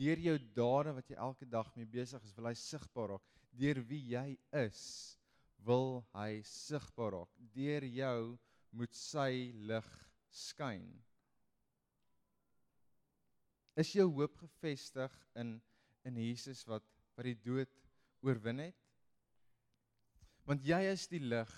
Deur 0.00 0.22
jou 0.24 0.36
dade 0.56 0.94
wat 0.96 1.10
jy 1.12 1.18
elke 1.20 1.48
dag 1.48 1.70
mee 1.76 1.88
besig 1.88 2.22
is, 2.24 2.34
wil 2.36 2.50
hy 2.50 2.56
sigbaar 2.58 3.14
raak. 3.14 3.26
Deur 3.60 3.80
wie 3.88 4.02
jy 4.12 4.26
is, 4.62 4.82
wil 5.66 6.00
hy 6.14 6.40
sigbaar 6.46 7.14
raak. 7.18 7.40
Deur 7.54 7.86
jou 7.86 8.20
moet 8.76 8.94
sy 8.96 9.50
lig 9.70 9.90
skyn. 10.30 10.86
Is 13.80 13.94
jou 13.94 14.08
hoop 14.18 14.36
gefestig 14.42 15.14
in 15.40 15.58
in 16.08 16.16
Jesus 16.16 16.62
wat 16.64 16.86
wat 17.16 17.26
die 17.28 17.36
dood 17.44 17.72
oorwin 18.24 18.62
het? 18.64 18.79
Want 20.50 20.64
jy 20.66 20.80
is 20.90 21.04
die 21.06 21.20
lig 21.22 21.50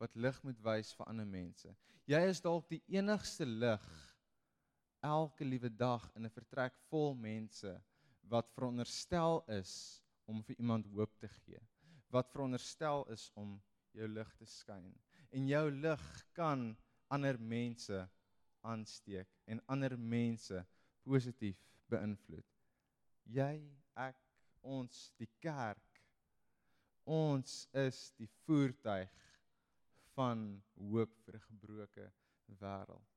wat 0.00 0.14
lig 0.16 0.36
moet 0.48 0.60
wys 0.64 0.94
vir 0.96 1.10
ander 1.12 1.26
mense. 1.28 1.68
Jy 2.08 2.20
is 2.30 2.38
dalk 2.40 2.70
die 2.70 2.80
enigste 2.88 3.44
lig 3.44 3.88
elke 5.04 5.44
liewe 5.44 5.68
dag 5.68 6.06
in 6.16 6.24
'n 6.24 6.32
vertrek 6.32 6.78
vol 6.88 7.12
mense 7.12 7.74
wat 8.32 8.48
veronderstel 8.54 9.44
is 9.58 9.74
om 10.24 10.40
vir 10.42 10.56
iemand 10.56 10.88
hoop 10.94 11.12
te 11.20 11.28
gee. 11.28 11.60
Wat 12.08 12.32
veronderstel 12.32 13.04
is 13.12 13.28
om 13.34 13.60
jou 13.92 14.08
lig 14.08 14.32
te 14.38 14.46
skyn. 14.46 14.94
En 15.30 15.46
jou 15.46 15.70
lig 15.70 16.06
kan 16.32 16.64
ander 17.10 17.36
mense 17.38 18.08
aansteek 18.64 19.28
en 19.44 19.60
ander 19.68 19.98
mense 19.98 20.64
positief 21.04 21.60
beïnvloed. 21.92 22.48
Jy, 23.24 23.52
ek, 23.96 24.16
ons, 24.62 25.10
die 25.18 25.28
kerk. 25.44 25.89
Ons 27.10 27.64
is 27.74 28.12
die 28.20 28.28
voertuig 28.44 29.14
van 30.14 30.42
hoop 30.78 31.14
vir 31.24 31.36
'n 31.36 31.46
gebroke 31.46 32.04
wêreld. 32.60 33.16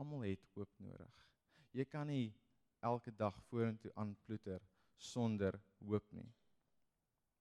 Almal 0.00 0.22
het 0.24 0.46
hoop 0.54 0.78
nodig. 0.78 1.26
Jy 1.72 1.84
kan 1.84 2.06
nie 2.06 2.32
elke 2.80 3.12
dag 3.12 3.36
vorentoe 3.50 3.92
aanploeter 3.94 4.62
sonder 4.96 5.60
hoop 5.78 6.06
nie. 6.12 6.32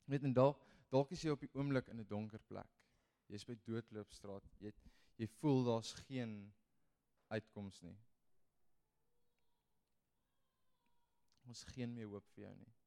Net 0.06 0.24
en 0.24 0.34
dalk 0.34 0.66
dalk 0.90 1.12
is 1.12 1.24
jy 1.24 1.32
op 1.32 1.40
die 1.40 1.54
oomblik 1.54 1.88
in 1.88 2.00
'n 2.00 2.08
donker 2.08 2.44
plek. 2.52 2.76
Jy's 3.30 3.46
by 3.46 3.56
doodloopstraat. 3.64 4.44
Jy 4.60 4.74
jy 5.18 5.28
voel 5.40 5.64
daar's 5.64 5.94
geen 5.94 6.54
uitkoms 7.30 7.82
nie. 7.82 7.98
Ons 11.48 11.64
geen 11.64 11.94
meer 11.94 12.08
hoop 12.08 12.28
vir 12.36 12.44
jou 12.44 12.56
nie. 12.56 12.79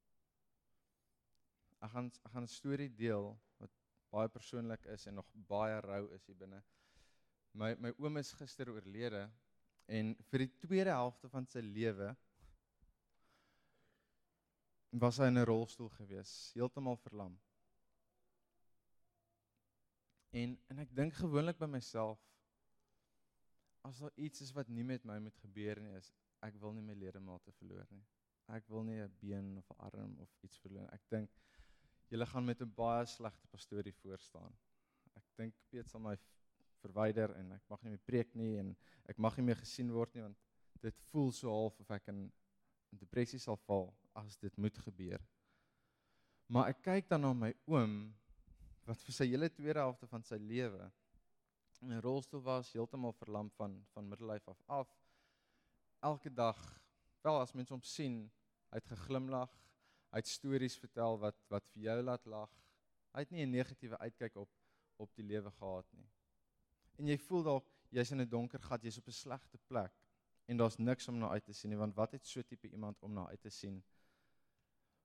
Ek 1.83 1.90
gaan 1.90 2.11
ek 2.25 2.33
gaan 2.35 2.47
'n 2.47 2.55
storie 2.55 2.90
deel 2.95 3.33
wat 3.59 3.71
baie 4.14 4.29
persoonlik 4.29 4.85
is 4.95 5.07
en 5.07 5.14
nog 5.18 5.31
baie 5.49 5.81
rou 5.81 6.05
is 6.14 6.27
hier 6.27 6.37
binne. 6.37 6.62
My 7.53 7.75
my 7.75 7.92
oom 7.99 8.16
is 8.21 8.33
gister 8.38 8.71
oorlede 8.71 9.31
en 9.87 10.14
vir 10.31 10.45
die 10.45 10.53
tweede 10.66 10.95
helfte 10.95 11.29
van 11.29 11.47
sy 11.47 11.61
lewe 11.61 12.12
was 15.05 15.18
hy 15.18 15.27
in 15.33 15.38
'n 15.38 15.49
rolstoel 15.49 15.88
gewees, 15.88 16.53
heeltemal 16.55 16.97
verlam. 16.97 17.38
En 20.31 20.59
en 20.71 20.79
ek 20.79 20.95
dink 20.95 21.14
gewoonlik 21.14 21.59
by 21.59 21.66
myself 21.66 22.21
as 23.83 23.99
daar 23.99 24.12
iets 24.16 24.40
is 24.40 24.53
wat 24.53 24.68
nie 24.68 24.85
met 24.85 25.05
my 25.05 25.18
moet 25.18 25.38
gebeur 25.45 25.81
nie 25.81 25.97
is 25.97 26.12
ek 26.47 26.59
wil 26.61 26.73
nie 26.73 26.83
my 26.83 26.95
ledemate 26.95 27.53
verloor 27.59 27.87
nie. 27.90 28.05
Ek 28.49 28.68
wil 28.68 28.85
nie 28.85 29.01
'n 29.01 29.16
been 29.21 29.59
of 29.59 29.71
'n 29.71 29.81
arm 29.88 30.21
of 30.21 30.31
iets 30.42 30.59
verloor. 30.59 30.88
Ek 30.92 31.03
dink 31.09 31.31
julle 32.12 32.27
gaan 32.29 32.44
met 32.44 32.61
'n 32.61 32.75
baie 32.77 33.07
slegte 33.07 33.46
pastorie 33.46 33.94
voor 34.03 34.18
staan. 34.18 34.53
Ek 35.16 35.25
dink 35.37 35.55
Piet 35.70 35.88
sal 35.88 36.01
my 36.01 36.16
verwyder 36.83 37.35
en 37.37 37.53
ek 37.53 37.68
mag 37.68 37.83
nie 37.83 37.90
meer 37.90 38.05
preek 38.05 38.35
nie 38.35 38.59
en 38.59 38.77
ek 39.09 39.18
mag 39.18 39.37
nie 39.37 39.44
meer 39.44 39.57
gesien 39.57 39.92
word 39.92 40.14
nie 40.14 40.22
want 40.22 40.38
dit 40.83 40.98
voel 41.11 41.33
so 41.33 41.48
half 41.48 41.81
of 41.81 41.90
ek 41.90 42.09
in, 42.09 42.33
in 42.92 42.98
depressie 42.98 43.38
sal 43.38 43.57
val 43.57 43.94
as 44.14 44.37
dit 44.37 44.57
moet 44.59 44.79
gebeur. 44.79 45.22
Maar 46.48 46.68
ek 46.75 46.83
kyk 46.83 47.09
dan 47.09 47.20
na 47.25 47.33
my 47.33 47.55
oom 47.66 47.94
wat 48.85 49.01
vir 49.07 49.14
sy 49.14 49.27
hele 49.31 49.48
tweede 49.48 49.81
helfte 49.81 50.07
van 50.07 50.22
sy 50.22 50.37
lewe 50.37 50.90
in 51.83 51.92
'n 51.92 52.03
rolstoel 52.03 52.42
was, 52.42 52.72
heeltemal 52.72 53.12
verlam 53.12 53.51
van 53.51 53.87
van 53.94 54.09
middellyf 54.09 54.48
af 54.48 54.61
af. 54.66 54.88
Elke 56.01 56.31
dag, 56.31 56.59
wel 57.22 57.40
as 57.40 57.55
mense 57.55 57.72
hom 57.72 57.83
sien, 57.83 58.31
hy 58.70 58.77
het 58.77 58.87
geglimlag, 58.87 59.62
hy 60.12 60.20
het 60.20 60.29
stories 60.29 60.77
vertel 60.77 61.18
wat 61.20 61.38
wat 61.53 61.64
vir 61.72 61.87
jou 61.88 61.98
laat 62.03 62.27
lag. 62.27 62.51
Hy 63.12 63.25
het 63.25 63.31
nie 63.31 63.44
'n 63.46 63.51
negatiewe 63.51 63.98
uitkyk 63.98 64.37
op 64.37 64.51
op 64.96 65.14
die 65.16 65.25
lewe 65.25 65.51
gehad 65.51 65.87
nie. 65.92 66.09
En 66.98 67.09
jy 67.09 67.16
voel 67.18 67.42
dalk 67.42 67.66
jy's 67.90 68.12
in 68.12 68.20
'n 68.20 68.29
donker 68.29 68.61
gat, 68.61 68.83
jy's 68.83 68.98
op 68.98 69.09
'n 69.09 69.12
slegte 69.12 69.59
plek 69.59 69.92
en 70.46 70.57
daar's 70.57 70.79
niks 70.79 71.09
om 71.09 71.18
na 71.18 71.29
uit 71.29 71.44
te 71.44 71.53
sien 71.53 71.70
nie, 71.70 71.79
want 71.79 71.94
wat 71.94 72.12
het 72.12 72.27
so 72.27 72.42
tipe 72.42 72.68
iemand 72.68 73.03
om 73.03 73.12
na 73.12 73.27
uit 73.29 73.40
te 73.40 73.51
sien? 73.51 73.83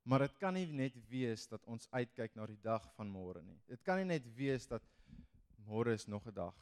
Maar 0.03 0.19
dit 0.19 0.37
kan 0.37 0.53
nie 0.53 0.65
net 0.65 0.95
wees 1.09 1.47
dat 1.47 1.65
ons 1.65 1.87
uitkyk 1.91 2.35
na 2.35 2.45
die 2.45 2.61
dag 2.61 2.93
van 2.95 3.09
môre 3.11 3.41
nie. 3.43 3.59
Dit 3.67 3.81
kan 3.83 3.97
nie 3.97 4.05
net 4.05 4.27
wees 4.35 4.67
dat 4.67 4.83
môre 5.67 5.93
is 5.93 6.07
nog 6.07 6.25
'n 6.27 6.33
dag. 6.33 6.55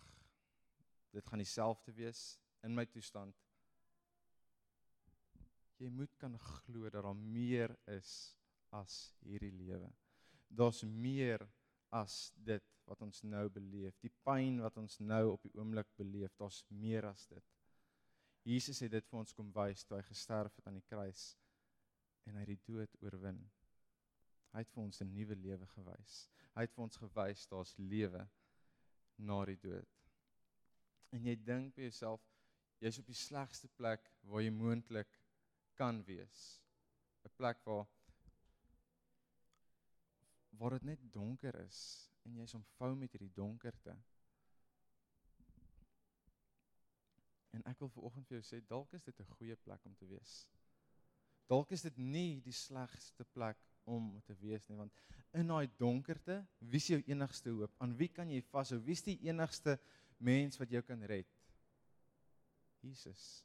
Dit 1.12 1.26
gaan 1.26 1.40
dieselfde 1.40 1.94
wees 1.94 2.40
in 2.64 2.74
my 2.74 2.86
toestand. 2.86 3.45
Jy 5.82 5.90
moet 5.92 6.16
kan 6.18 6.38
glo 6.40 6.90
dat 6.90 7.04
daar 7.04 7.16
meer 7.16 7.74
is 7.92 8.12
as 8.76 9.14
hierdie 9.26 9.52
lewe. 9.52 9.90
Daar's 10.48 10.84
meer 10.84 11.44
as 11.96 12.32
dit 12.36 12.64
wat 12.86 13.02
ons 13.02 13.24
nou 13.26 13.48
beleef, 13.50 13.98
die 14.04 14.14
pyn 14.24 14.62
wat 14.62 14.78
ons 14.78 15.00
nou 15.00 15.24
op 15.34 15.44
die 15.44 15.54
oomblik 15.58 15.90
beleef, 15.98 16.36
daar's 16.38 16.62
meer 16.70 17.08
as 17.10 17.26
dit. 17.32 17.44
Jesus 18.46 18.80
het 18.86 18.94
dit 18.94 19.08
vir 19.10 19.20
ons 19.24 19.34
kom 19.34 19.50
wys 19.56 19.84
toe 19.88 19.98
hy 19.98 20.04
gesterf 20.06 20.54
het 20.60 20.68
aan 20.70 20.78
die 20.78 20.86
kruis 20.86 21.32
en 22.30 22.38
hy 22.38 22.46
die 22.52 22.60
dood 22.68 22.94
oorwin. 23.02 23.40
Hy 24.54 24.62
het 24.64 24.72
vir 24.72 24.84
ons 24.84 25.02
'n 25.02 25.14
nuwe 25.14 25.36
lewe 25.36 25.68
gewys. 25.74 26.30
Hy 26.56 26.62
het 26.62 26.74
vir 26.76 26.84
ons 26.84 26.98
gewys 26.98 27.48
daar's 27.52 27.74
lewe 27.78 28.28
na 29.18 29.46
die 29.46 29.60
dood. 29.60 29.90
En 31.12 31.26
jy 31.26 31.36
dink 31.36 31.76
by 31.76 31.82
jouself, 31.82 32.22
jy's 32.80 33.00
op 33.00 33.08
die 33.08 33.18
slegste 33.18 33.68
plek 33.68 34.12
waar 34.24 34.42
jy 34.42 34.52
moontlik 34.52 35.20
kan 35.76 36.04
wees. 36.08 36.62
'n 37.26 37.36
Plek 37.36 37.64
waar 37.64 37.88
waar 40.58 40.70
dit 40.70 40.84
net 40.84 41.00
donker 41.12 41.56
is 41.66 41.80
en 42.24 42.36
jy's 42.40 42.54
omvou 42.54 42.96
met 42.96 43.12
hierdie 43.12 43.34
donkerte. 43.36 43.96
En 47.56 47.64
ek 47.70 47.80
wil 47.80 47.92
vanoggend 47.92 48.28
vir 48.28 48.40
jou 48.40 48.46
sê 48.48 48.62
dalk 48.68 48.94
is 48.94 49.04
dit 49.04 49.20
'n 49.20 49.36
goeie 49.38 49.56
plek 49.56 49.86
om 49.86 49.96
te 49.96 50.08
wees. 50.08 50.48
Dalk 51.48 51.72
is 51.72 51.82
dit 51.82 51.98
nie 51.98 52.42
die 52.42 52.56
slegste 52.56 53.24
plek 53.24 53.58
om 53.84 54.22
te 54.26 54.36
wees 54.42 54.68
nie 54.68 54.78
want 54.78 54.94
in 55.36 55.48
daai 55.48 55.68
donkerte, 55.78 56.48
wie 56.60 56.80
is 56.80 56.88
jou 56.88 57.02
enigste 57.06 57.50
hoop? 57.50 57.74
Aan 57.84 57.96
wie 57.98 58.08
kan 58.08 58.30
jy 58.30 58.42
vashou? 58.42 58.80
Wie 58.80 58.96
is 58.96 59.04
die 59.04 59.20
enigste 59.28 59.80
mens 60.18 60.58
wat 60.58 60.72
jou 60.72 60.82
kan 60.82 61.04
red? 61.04 61.28
Jesus. 62.80 63.44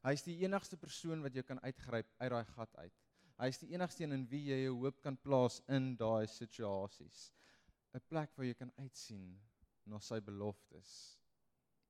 Hy 0.00 0.14
is 0.16 0.24
die 0.24 0.38
enigste 0.46 0.78
persoon 0.80 1.20
wat 1.20 1.34
jou 1.36 1.42
kan 1.44 1.60
uitgryp 1.60 2.08
uit 2.22 2.32
daai 2.32 2.44
gat 2.54 2.76
uit. 2.80 3.00
Hy 3.40 3.48
is 3.52 3.60
die 3.60 3.70
enigste 3.74 4.04
een 4.04 4.16
in 4.16 4.26
wie 4.28 4.42
jy 4.48 4.62
jou 4.62 4.76
hoop 4.82 5.00
kan 5.04 5.16
plaas 5.16 5.60
in 5.68 5.94
daai 6.00 6.26
situasies. 6.28 7.30
'n 7.94 8.00
Plek 8.08 8.32
waar 8.36 8.46
jy 8.46 8.54
kan 8.54 8.72
uitsien 8.78 9.34
na 9.84 9.98
sy 10.00 10.20
beloftes. 10.20 10.92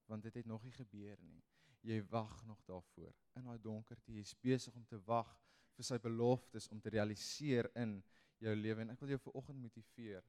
Want 0.08 0.22
dit 0.22 0.34
het 0.34 0.46
nog 0.46 0.64
nie 0.64 0.74
gebeur 0.74 1.18
nie. 1.22 1.42
Jy 1.82 2.00
wag 2.10 2.44
nog 2.46 2.62
daarvoor. 2.66 3.14
In 3.36 3.44
daai 3.44 3.58
donkerte 3.58 4.12
jy's 4.12 4.34
besig 4.34 4.74
om 4.74 4.84
te 4.86 4.98
wag 5.06 5.30
vir 5.76 5.84
sy 5.84 5.98
beloftes 5.98 6.68
om 6.68 6.80
te 6.80 6.90
realiseer 6.90 7.70
in 7.76 8.02
jou 8.38 8.54
lewe 8.56 8.82
en 8.82 8.90
ek 8.90 9.00
wil 9.00 9.14
jou 9.14 9.22
viroggend 9.28 9.60
motiveer. 9.60 10.26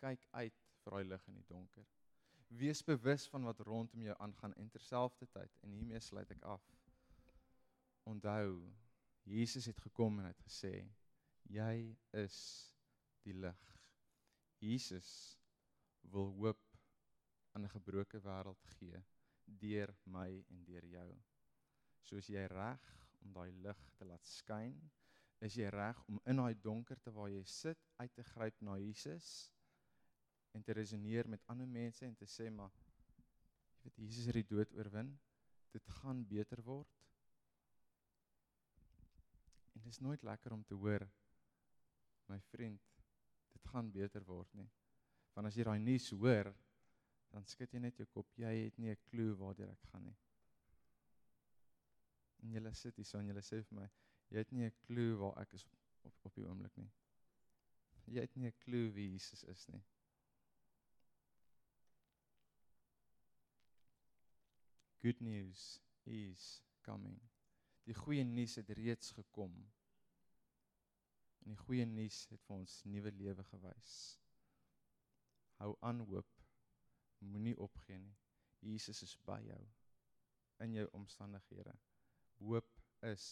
Kyk 0.00 0.26
uit 0.32 0.66
vir 0.82 0.92
daai 0.92 1.04
lig 1.04 1.28
in 1.28 1.34
die 1.34 1.48
donker. 1.48 1.86
Wees 2.48 2.82
bewus 2.84 3.26
van 3.28 3.44
wat 3.44 3.60
rondom 3.60 4.02
jou 4.02 4.16
aangaan 4.18 4.54
en 4.54 4.68
terselfdertyd 4.68 5.58
en 5.60 5.72
hiermee 5.72 6.00
sluit 6.00 6.30
ek 6.32 6.42
af. 6.42 6.64
Onthou 8.08 8.64
Jesus 9.28 9.68
het 9.68 9.80
gekom 9.84 10.18
en 10.18 10.30
het 10.30 10.40
gesê 10.46 10.72
jy 11.52 11.74
is 12.16 12.38
die 13.28 13.36
lig. 13.36 13.60
Jesus 14.64 15.10
wil 16.12 16.32
hoop 16.40 16.64
aan 17.52 17.64
'n 17.64 17.74
gebroke 17.76 18.20
wêreld 18.24 18.64
gee 18.78 19.04
deur 19.44 19.94
my 20.04 20.44
en 20.48 20.64
deur 20.64 20.84
jou. 20.84 21.10
Soos 22.02 22.26
jy 22.26 22.46
reg 22.46 22.88
om 23.20 23.32
daai 23.32 23.52
lig 23.52 23.80
te 23.96 24.04
laat 24.04 24.26
skyn, 24.26 24.90
is 25.40 25.56
jy 25.56 25.68
reg 25.68 26.00
om 26.08 26.20
in 26.24 26.36
daai 26.40 26.54
donkerte 26.54 27.12
waar 27.12 27.30
jy 27.30 27.44
sit 27.44 27.88
uit 27.96 28.14
te 28.14 28.22
gryp 28.22 28.60
na 28.60 28.76
Jesus 28.80 29.52
en 30.58 30.64
te 30.66 30.74
resoneer 30.76 31.28
met 31.30 31.44
ander 31.52 31.68
mense 31.70 32.04
en 32.06 32.16
te 32.18 32.26
sê 32.26 32.48
maar 32.50 32.74
jy 33.78 33.86
weet 33.86 34.00
Jesus 34.02 34.28
het 34.28 34.36
die 34.40 34.48
dood 34.50 34.72
oorwin. 34.76 35.14
Dit 35.72 35.86
gaan 36.00 36.24
beter 36.26 36.60
word. 36.66 36.90
En 39.76 39.84
dit 39.84 39.92
is 39.92 40.02
nooit 40.02 40.22
lekker 40.26 40.52
om 40.56 40.64
te 40.66 40.74
hoor 40.74 41.06
my 42.28 42.36
vriend, 42.50 42.82
dit 43.54 43.68
gaan 43.72 43.86
beter 43.92 44.24
word 44.28 44.50
nie. 44.58 44.68
Want 45.32 45.48
as 45.48 45.56
jy 45.56 45.64
daai 45.64 45.78
nuus 45.80 46.10
hoor, 46.12 46.50
dan 47.32 47.46
skud 47.48 47.72
jy 47.72 47.80
net 47.80 47.96
jou 48.00 48.04
kop. 48.12 48.28
Jy 48.36 48.50
het 48.66 48.76
nie 48.76 48.90
'n 48.92 49.00
klou 49.08 49.30
waartoe 49.40 49.70
ek 49.70 49.86
gaan 49.92 50.04
nie. 50.04 50.16
En 52.42 52.52
julle 52.52 52.74
sit 52.74 52.96
hier 52.96 53.08
so 53.08 53.18
en 53.18 53.26
julle 53.26 53.42
sê 53.42 53.62
vir 53.62 53.80
my, 53.80 53.88
jy 54.28 54.38
het 54.44 54.52
nie 54.52 54.66
'n 54.66 54.76
klou 54.84 55.16
waar 55.22 55.40
ek 55.42 55.54
is 55.54 55.64
op 55.64 55.78
op, 56.08 56.14
op 56.22 56.34
die 56.34 56.46
oomblik 56.46 56.76
nie. 56.80 56.90
Jy 58.08 58.24
het 58.24 58.36
nie 58.36 58.48
'n 58.48 58.58
klou 58.64 58.84
wie 58.92 59.10
Jesus 59.12 59.44
is 59.44 59.66
nie. 59.68 59.82
Good 65.08 65.20
news 65.20 65.80
is 66.04 66.62
coming. 66.84 67.16
Die 67.88 67.94
goeie 67.96 68.24
nuus 68.28 68.58
het 68.60 68.68
reeds 68.76 69.14
gekom. 69.16 69.54
En 71.40 71.54
die 71.54 71.56
goeie 71.56 71.86
nuus 71.88 72.26
het 72.28 72.42
vir 72.44 72.58
ons 72.58 72.74
nuwe 72.84 73.14
lewe 73.16 73.46
gewys. 73.48 73.94
Hou 75.62 75.70
aan 75.80 76.04
hoop. 76.10 76.28
Moenie 77.24 77.56
opgee 77.56 77.96
nie. 78.02 78.12
Jesus 78.60 79.00
is 79.06 79.16
by 79.24 79.38
jou 79.46 79.62
in 80.66 80.76
jou 80.76 80.84
omstandighede. 81.00 81.72
Hoop 82.44 82.68
is 83.08 83.24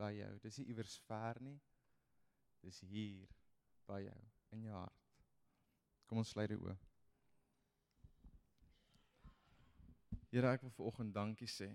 by 0.00 0.14
jou. 0.22 0.32
Dis 0.40 0.62
nie 0.62 0.70
iewers 0.72 0.96
ver 1.04 1.42
nie. 1.44 1.58
Dis 2.64 2.80
hier 2.94 3.28
by 3.92 4.06
jou 4.06 4.20
in 4.56 4.70
jou 4.70 4.78
hart. 4.86 5.12
Kom 6.08 6.24
ons 6.24 6.32
sluit 6.32 6.48
die 6.54 6.62
oë. 6.64 6.80
Here, 10.30 10.46
ek 10.46 10.62
wil 10.62 10.70
vir 10.76 10.86
oggend 10.86 11.14
dankie 11.14 11.48
sê. 11.50 11.66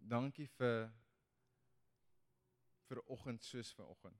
Dankie 0.00 0.46
vir 0.56 0.86
vir 2.88 3.00
oggend 3.12 3.44
soos 3.44 3.74
vir 3.76 3.84
oggend. 3.84 4.16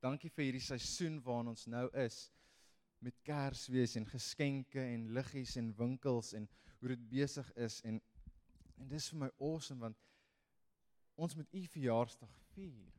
Dankie 0.00 0.30
vir 0.32 0.46
hierdie 0.46 0.64
seisoen 0.64 1.18
waarin 1.26 1.52
ons 1.52 1.66
nou 1.68 1.84
is 2.00 2.24
met 3.04 3.18
Kersfees 3.28 3.98
en 4.00 4.08
geskenke 4.08 4.80
en 4.80 5.04
liggies 5.12 5.52
en 5.60 5.68
winkels 5.76 6.32
en 6.38 6.48
hoe 6.80 6.94
dit 6.94 7.04
besig 7.12 7.52
is 7.60 7.78
en 7.84 8.00
en 8.80 8.88
dis 8.88 9.10
vir 9.12 9.20
my 9.20 9.28
awesome 9.36 9.84
want 9.84 10.00
ons 11.20 11.36
met 11.38 11.52
u 11.54 11.60
verjaarsdag 11.76 12.32
vier. 12.56 12.90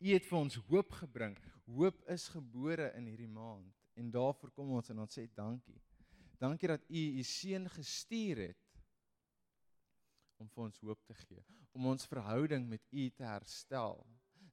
U 0.00 0.08
het 0.10 0.26
vir 0.26 0.38
ons 0.40 0.56
hoop 0.70 0.96
gebring. 1.04 1.36
Hoop 1.76 2.00
is 2.10 2.24
gebore 2.32 2.88
in 2.96 3.12
hierdie 3.12 3.30
maand 3.30 3.68
en 4.00 4.10
daarvoor 4.10 4.56
kom 4.56 4.72
ons 4.80 4.90
en 4.90 5.04
ons 5.04 5.18
sê 5.20 5.28
dankie. 5.36 5.78
Dankie 6.40 6.72
dat 6.72 6.88
u 6.88 7.02
u 7.20 7.22
seun 7.28 7.68
gestuur 7.76 8.46
het 8.48 8.63
om 10.42 10.48
vir 10.48 10.64
ons 10.64 10.80
hoop 10.80 11.04
te 11.06 11.14
gee, 11.14 11.44
om 11.72 11.86
ons 11.86 12.06
verhouding 12.06 12.66
met 12.68 12.82
u 12.90 13.08
te 13.10 13.24
herstel. 13.24 14.00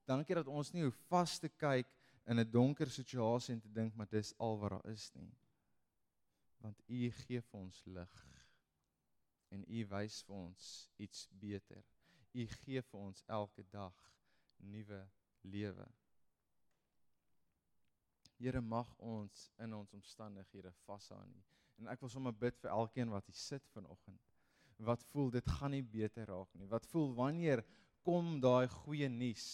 Dankie 0.10 0.36
dat 0.36 0.48
ons 0.48 0.72
nie 0.74 0.84
hoef 0.86 0.98
vas 1.10 1.38
te 1.40 1.50
kyk 1.50 1.90
in 2.26 2.40
'n 2.40 2.52
donker 2.52 2.90
situasie 2.90 3.54
en 3.54 3.62
te 3.62 3.72
dink 3.72 3.96
maar 3.96 4.10
dis 4.10 4.34
al 4.38 4.60
wat 4.60 4.72
daar 4.72 4.92
is 4.92 5.12
nie. 5.14 5.32
Want 6.62 6.82
u 6.88 7.12
gee 7.12 7.42
vir 7.42 7.60
ons 7.60 7.86
lig. 7.86 8.16
En 9.50 9.66
u 9.68 9.86
wys 9.86 10.22
vir 10.24 10.36
ons 10.36 10.90
iets 10.98 11.28
beter. 11.32 11.84
U 12.34 12.48
gee 12.48 12.82
vir 12.82 13.00
ons 13.00 13.24
elke 13.28 13.64
dag 13.70 14.14
nuwe 14.58 15.10
lewe. 15.42 15.88
Here 18.38 18.62
mag 18.62 18.94
ons 18.98 19.52
in 19.58 19.74
ons 19.74 19.94
omstandighede 19.94 20.72
vashou 20.86 21.20
aan 21.20 21.34
U. 21.34 21.42
En 21.82 21.88
ek 21.88 22.02
wil 22.02 22.10
sommer 22.10 22.34
bid 22.34 22.58
vir 22.62 22.72
elkeen 22.74 23.10
wat 23.10 23.26
hier 23.26 23.38
sit 23.38 23.68
vanoggend. 23.74 24.31
Wat 24.82 25.04
voel 25.12 25.30
dit 25.34 25.48
gaan 25.58 25.76
nie 25.76 25.84
beter 25.86 26.26
raak 26.30 26.50
nie. 26.58 26.68
Wat 26.70 26.86
voel 26.90 27.12
wanneer 27.18 27.62
kom 28.06 28.40
daai 28.42 28.68
goeie 28.82 29.10
nuus? 29.10 29.48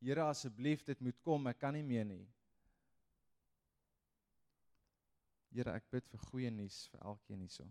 Here 0.00 0.24
asseblief 0.24 0.84
dit 0.84 1.00
moet 1.00 1.18
kom, 1.24 1.46
ek 1.48 1.60
kan 1.60 1.76
nie 1.76 1.84
meer 1.84 2.04
nie. 2.08 2.24
Here, 5.54 5.70
ek 5.78 5.86
bid 5.92 6.06
vir 6.10 6.22
goeie 6.30 6.50
nuus 6.50 6.84
vir 6.90 7.02
elkeen 7.12 7.44
hierso. 7.44 7.66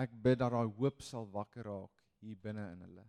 Ek 0.00 0.12
bid 0.24 0.40
dat 0.42 0.52
daai 0.52 0.68
hoop 0.78 1.02
sal 1.02 1.26
wakker 1.32 1.64
raak 1.70 2.02
hier 2.20 2.36
binne 2.42 2.64
in 2.74 2.82
hulle. 2.84 3.04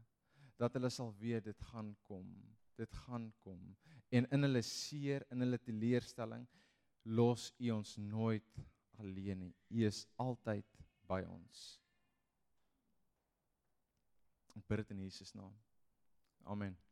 Dat 0.61 0.77
hulle 0.77 0.91
sal 0.93 1.11
weet 1.19 1.49
dit 1.49 1.65
gaan 1.71 1.91
kom. 2.07 2.29
Dit 2.79 2.93
gaan 3.05 3.27
kom. 3.43 3.59
En 4.15 4.27
in 4.31 4.47
hulle 4.47 4.61
seer, 4.63 5.25
in 5.33 5.43
hulle 5.43 5.59
teleurstelling 5.59 6.45
los 7.05 7.51
U 7.59 7.71
ons 7.75 7.97
nooit 8.01 8.61
alleen 8.99 9.43
nie. 9.43 9.53
U 9.69 9.85
is 9.85 10.05
altyd 10.21 10.65
by 11.09 11.21
ons. 11.27 11.65
Ek 14.55 14.67
bid 14.67 14.77
dit 14.77 14.89
in 14.95 15.03
Jesus 15.03 15.33
naam. 15.33 15.53
Amen. 16.43 16.84